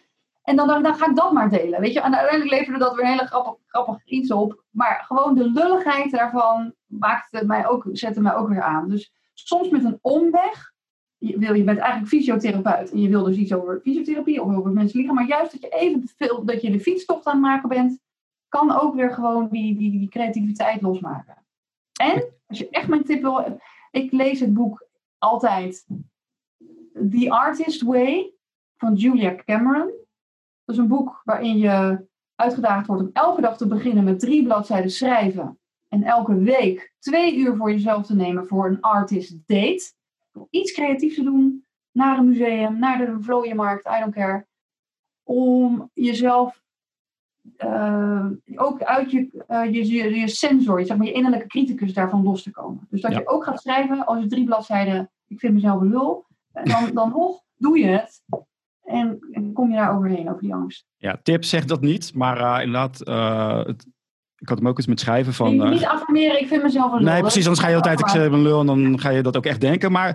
[0.42, 1.80] En dan, dan, dan ga ik dat maar delen.
[1.80, 4.64] Weet je, en uiteindelijk leverde dat weer een hele grappig, grappig iets op.
[4.70, 8.88] Maar gewoon de lulligheid daarvan maakte het mij ook, zette mij ook weer aan.
[8.88, 10.72] Dus soms met een omweg.
[11.18, 12.90] Je, wil, je bent eigenlijk fysiotherapeut.
[12.90, 15.14] En je wil dus iets over fysiotherapie of over mensen lichaam.
[15.14, 18.00] Maar juist dat je even veel, dat je de fietstocht aan het maken bent.
[18.48, 21.44] Kan ook weer gewoon die, die, die creativiteit losmaken.
[22.00, 23.60] En als je echt mijn tip wil,
[23.90, 24.86] ik lees het boek
[25.18, 25.86] altijd
[27.10, 28.32] The Artist Way
[28.76, 29.99] van Julia Cameron.
[30.70, 34.42] Dat is een boek waarin je uitgedaagd wordt om elke dag te beginnen met drie
[34.42, 35.58] bladzijden schrijven.
[35.88, 39.92] En elke week twee uur voor jezelf te nemen voor een artist date.
[40.32, 41.64] Om iets creatiefs te doen.
[41.92, 44.46] Naar een museum, naar de vlooienmarkt, I don't care.
[45.22, 46.62] Om jezelf
[47.56, 52.22] eh, ook uit je, eh, je, je, je sensor, zeg maar, je innerlijke criticus daarvan
[52.22, 52.86] los te komen.
[52.90, 53.18] Dus dat Ja.
[53.18, 56.90] je ook gaat schrijven als je drie bladzijden, ik vind mezelf een lul, en dan,
[56.94, 58.22] dan nog doe je het.
[58.90, 60.84] En, en kom je daar overheen, over die angst.
[60.96, 62.14] Ja, tip zegt dat niet.
[62.14, 63.86] Maar eh, inderdaad, eh, het,
[64.36, 65.54] ik had hem ook eens met schrijven En van...
[65.54, 67.12] je eh, niet affirmeren, ik vind mezelf een lul.
[67.12, 67.44] Nee, precies.
[67.46, 69.36] Anders ga je de hele tijd, ik ben een lul en dan ga je dat
[69.36, 69.92] ook echt denken.
[69.92, 70.08] Maar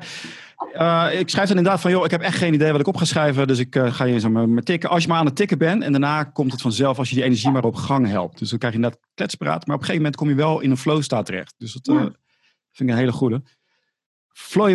[1.12, 3.06] ik schrijf dan inderdaad van, joh, ik heb echt geen idee wat ik op ga
[3.06, 3.48] schrijven.
[3.48, 4.90] Dus ik ga je zo maar, maar tikken.
[4.90, 7.24] Als je maar aan het tikken bent en daarna komt het vanzelf als je die
[7.24, 8.40] energie maar op gang helpt.
[8.40, 9.68] Dus dan krijg je net kletspraat.
[9.68, 11.54] Maar op een gegeven moment kom je wel in een flow staat terecht.
[11.58, 12.02] Dus dat Ja.
[12.72, 13.42] vind ik een hele goede.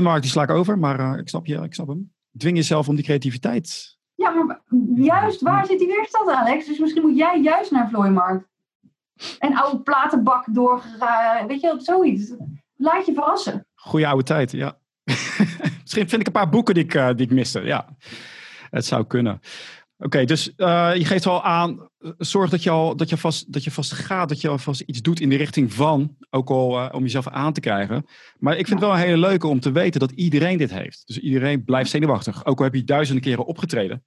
[0.01, 2.13] Mark, die sla ik over, maar uh, ik snap je, ik snap hem.
[2.39, 3.99] Dwing jezelf om die creativiteit.
[4.15, 4.61] Ja, maar
[4.95, 6.67] juist waar zit die weerstand, Alex?
[6.67, 8.49] Dus misschien moet jij juist naar Mark.
[9.39, 10.83] En oude platenbak door,
[11.47, 12.33] weet je, zoiets.
[12.77, 13.67] Laat je verrassen.
[13.75, 14.79] Goeie oude tijd, ja.
[15.83, 17.89] misschien vind ik een paar boeken die ik, uh, die ik miste, ja.
[18.71, 19.41] Het zou kunnen.
[20.03, 21.89] Oké, dus uh, je geeft wel aan,
[22.19, 25.03] zorg dat je, al, dat, je vast, dat je vast gaat, dat je alvast iets
[25.03, 28.07] doet in de richting van, ook al uh, om jezelf aan te krijgen.
[28.39, 31.03] Maar ik vind het wel een hele leuke om te weten dat iedereen dit heeft.
[31.07, 32.47] Dus iedereen blijft zenuwachtig.
[32.47, 34.05] Ook al heb je duizenden keren opgetreden,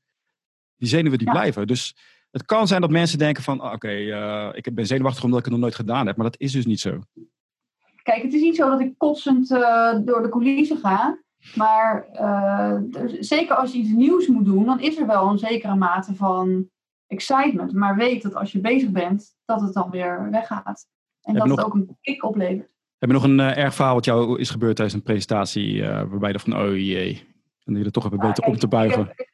[0.77, 1.67] die zenuwen die blijven.
[1.67, 1.95] Dus
[2.31, 5.45] het kan zijn dat mensen denken van, ah, oké, uh, ik ben zenuwachtig omdat ik
[5.45, 6.15] het nog nooit gedaan heb.
[6.15, 7.01] Maar dat is dus niet zo.
[8.03, 9.49] Kijk, het is niet zo dat ik kotsend
[10.05, 11.22] door de coulissen ga.
[11.55, 12.77] Maar uh,
[13.19, 16.69] zeker als je iets nieuws moet doen, dan is er wel een zekere mate van
[17.07, 17.73] excitement.
[17.73, 20.87] Maar weet dat als je bezig bent, dat het dan weer weggaat.
[21.21, 22.71] En dat het ook een kick oplevert.
[22.97, 25.87] Heb je nog een uh, erg verhaal wat jou is gebeurd tijdens een presentatie, uh,
[25.87, 27.27] waarbij je van, oh jee,
[27.63, 29.01] en je er toch even ja, beter om te buigen?
[29.01, 29.27] Ik heb,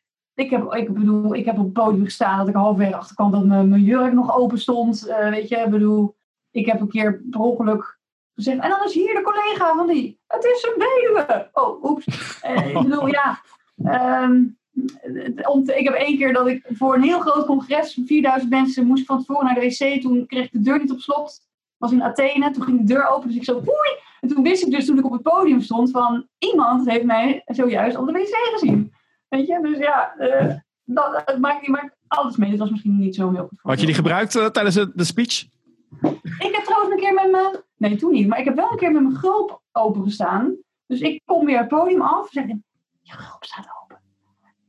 [0.45, 3.45] ik, heb, ik bedoel, ik heb op het podium gestaan dat ik halverwege achterkwam dat
[3.45, 5.01] mijn, mijn jurk nog open stond.
[5.29, 6.15] weet je, ik bedoel,
[6.51, 7.98] ik heb een keer per ongeluk
[8.45, 10.19] En dan is hier de collega van die.
[10.27, 11.49] Het is een weduwe.
[11.53, 12.05] Oh, oeps.
[12.45, 13.41] Uh, ik bedoel, ja.
[14.23, 14.57] Um,
[15.65, 19.19] ik heb één keer dat ik voor een heel groot congres, 4000 mensen, moest van
[19.19, 20.01] tevoren naar de wc.
[20.01, 21.39] Toen kreeg ik de deur niet op slot.
[21.77, 22.51] was in Athene.
[22.51, 23.27] Toen ging de deur open.
[23.27, 23.97] Dus ik zo, oei.
[24.21, 27.41] En toen wist ik dus toen ik op het podium stond van iemand heeft mij
[27.45, 28.93] zojuist op de wc gezien.
[29.27, 32.49] Weet je, dus ja, uh, dat, dat maakt, maakt alles mee.
[32.49, 33.59] Dat was misschien niet zo heel goed.
[33.61, 35.45] Had je die gebruikt uh, tijdens de, de speech?
[36.39, 37.67] Ik heb trouwens een keer met mijn...
[37.79, 38.27] Nee, toen niet.
[38.27, 40.55] Maar ik heb wel een keer met mijn gulp opengestaan.
[40.85, 42.29] Dus ik kom weer het podium af.
[42.29, 42.57] Zeg ik,
[43.01, 43.99] je gulp staat open.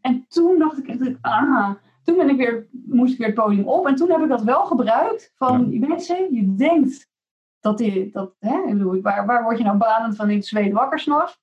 [0.00, 1.78] En toen dacht ik echt, aha.
[2.04, 3.86] Toen ben ik weer, moest ik weer het podium op.
[3.86, 5.32] En toen heb ik dat wel gebruikt.
[5.34, 5.86] Van, ja.
[5.86, 7.08] mensen, je denkt
[7.61, 8.11] dat die...
[8.12, 10.98] Dat, hè, ik bedoel, waar, waar word je nou banend van in het zweet wakker
[10.98, 11.40] s'nachts?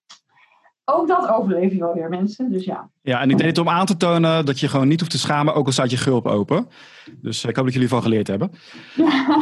[0.90, 2.52] ook dat overleef je wel weer, mensen.
[2.52, 2.90] Dus ja.
[3.02, 5.20] Ja, en ik deed het om aan te tonen dat je gewoon niet hoeft te
[5.20, 6.68] schamen, ook al staat je gulp open.
[7.22, 8.52] Dus ik hoop dat jullie van geleerd hebben.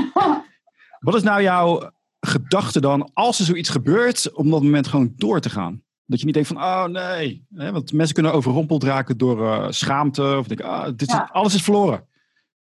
[1.00, 1.92] Wat is nou jouw
[2.40, 5.84] gedachte dan als er zoiets gebeurt, om dat moment gewoon door te gaan?
[6.06, 7.46] Dat je niet denkt van, oh nee.
[7.50, 10.36] Want mensen kunnen overrompeld raken door uh, schaamte.
[10.40, 11.30] Of denken, ah, dit Ja.
[11.32, 12.08] alles is verloren.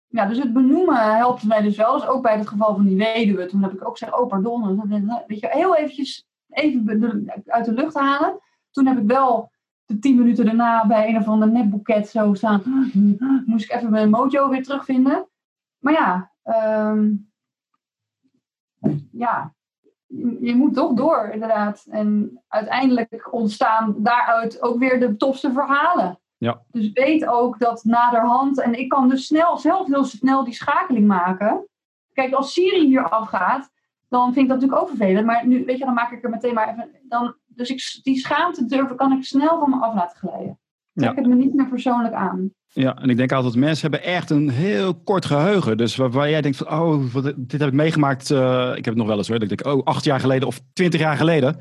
[0.07, 1.93] Ja, dus het benoemen helpt mij dus wel.
[1.99, 3.45] Dus ook bij het geval van die weduwe.
[3.45, 4.89] Toen heb ik ook gezegd, oh pardon.
[5.27, 8.39] Weet je, heel eventjes even uit de lucht halen.
[8.71, 9.51] Toen heb ik wel
[9.85, 12.61] de tien minuten daarna bij een of ander netboeket zo staan.
[13.45, 15.27] Moest ik even mijn mojo weer terugvinden.
[15.77, 16.31] Maar ja,
[16.91, 17.31] um,
[19.11, 19.53] ja,
[20.41, 21.85] je moet toch door, inderdaad.
[21.89, 26.19] En uiteindelijk ontstaan daaruit ook weer de tofste verhalen.
[26.37, 26.61] Ja.
[26.71, 31.07] Dus weet ook dat naderhand, en ik kan dus snel, zelf heel snel die schakeling
[31.07, 31.67] maken.
[32.13, 33.69] Kijk, als Siri hier afgaat,
[34.09, 35.25] dan vind ik dat natuurlijk ook vervelend.
[35.25, 36.89] Maar nu, weet je, dan maak ik er meteen maar even.
[37.03, 40.59] Dan, dus ik, die schaamte durven kan ik snel van me af laten glijden.
[40.93, 41.15] Trek ja.
[41.15, 42.53] het me niet meer persoonlijk aan.
[42.73, 45.77] Ja, en ik denk altijd, mensen hebben echt een heel kort geheugen.
[45.77, 48.29] Dus waar, waar jij denkt van, oh, wat, dit heb ik meegemaakt.
[48.29, 49.39] Uh, ik heb het nog wel eens hoor.
[49.39, 51.59] Dat ik denk, oh, acht jaar geleden of twintig jaar geleden.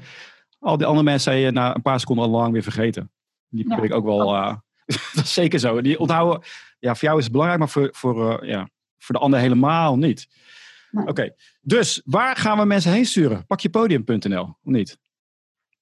[0.59, 3.11] Al die andere mensen zijn je na een paar seconden al lang weer vergeten.
[3.49, 3.91] Die probeer ja.
[3.91, 4.55] ik ook wel, uh,
[5.15, 5.81] dat is zeker zo.
[5.81, 6.43] Die onthouden,
[6.79, 9.97] ja, voor jou is het belangrijk, maar voor, voor, uh, ja, voor de ander helemaal
[9.97, 10.29] niet.
[10.91, 11.03] Nee.
[11.03, 11.35] Oké, okay.
[11.61, 13.47] dus waar gaan we mensen heen sturen?
[13.47, 14.99] Pakjepodium.nl, of niet?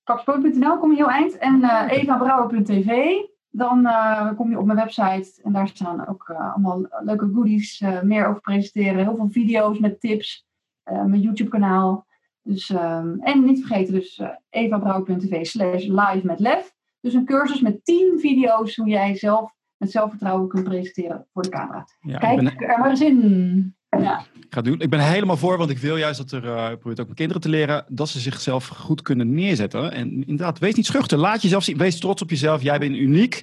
[0.04, 1.38] Pakjepodium.nl kom je heel eind.
[1.38, 3.06] En uh, evabrouwer.tv,
[3.50, 5.42] dan uh, kom je op mijn website.
[5.42, 9.04] En daar staan ook uh, allemaal leuke goodies, meer over presenteren.
[9.04, 10.46] Heel veel video's met tips.
[10.84, 12.06] mijn YouTube kanaal.
[12.42, 16.74] Dus, um, en niet vergeten dus evabrouwer.tv slash live met lef.
[17.00, 21.48] Dus een cursus met 10 video's hoe jij zelf met zelfvertrouwen kunt presenteren voor de
[21.48, 21.86] camera.
[22.00, 22.56] Ja, Kijk ben...
[22.56, 23.76] er maar eens in.
[23.88, 24.26] Ja.
[24.62, 24.80] Doen.
[24.80, 27.14] Ik ben helemaal voor, want ik wil juist dat er, uh, ik probeer ook mijn
[27.14, 29.92] kinderen te leren, dat ze zichzelf goed kunnen neerzetten.
[29.92, 31.18] En inderdaad, wees niet schuchter.
[31.18, 31.76] Laat jezelf zien.
[31.76, 32.62] Wees trots op jezelf.
[32.62, 33.42] Jij bent uniek.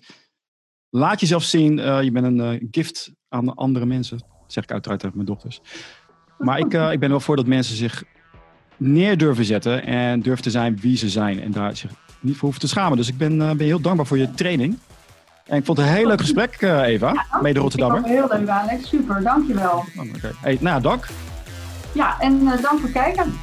[0.90, 1.78] Laat jezelf zien.
[1.78, 4.18] Uh, je bent een uh, gift aan andere mensen.
[4.18, 5.62] Dat zeg ik uiteraard tegen mijn dochters.
[6.38, 8.04] Maar ik, ik ben wel voor dat mensen zich
[8.78, 11.42] neer durven zetten en durven te zijn wie ze zijn.
[11.42, 12.98] En daar zich niet voor hoeven te schamen.
[12.98, 14.78] Dus ik ben, ben heel dankbaar voor je training.
[15.46, 18.04] En ik vond het een heel leuk gesprek, uh, Eva, ja, mede Rotterdammer.
[18.04, 18.88] Heel leuk, Alex.
[18.88, 19.86] Super, dankjewel.
[19.98, 20.32] Oh, okay.
[20.42, 21.08] hey, nou, dank.
[21.92, 23.34] Ja, en uh, dank voor het kijken.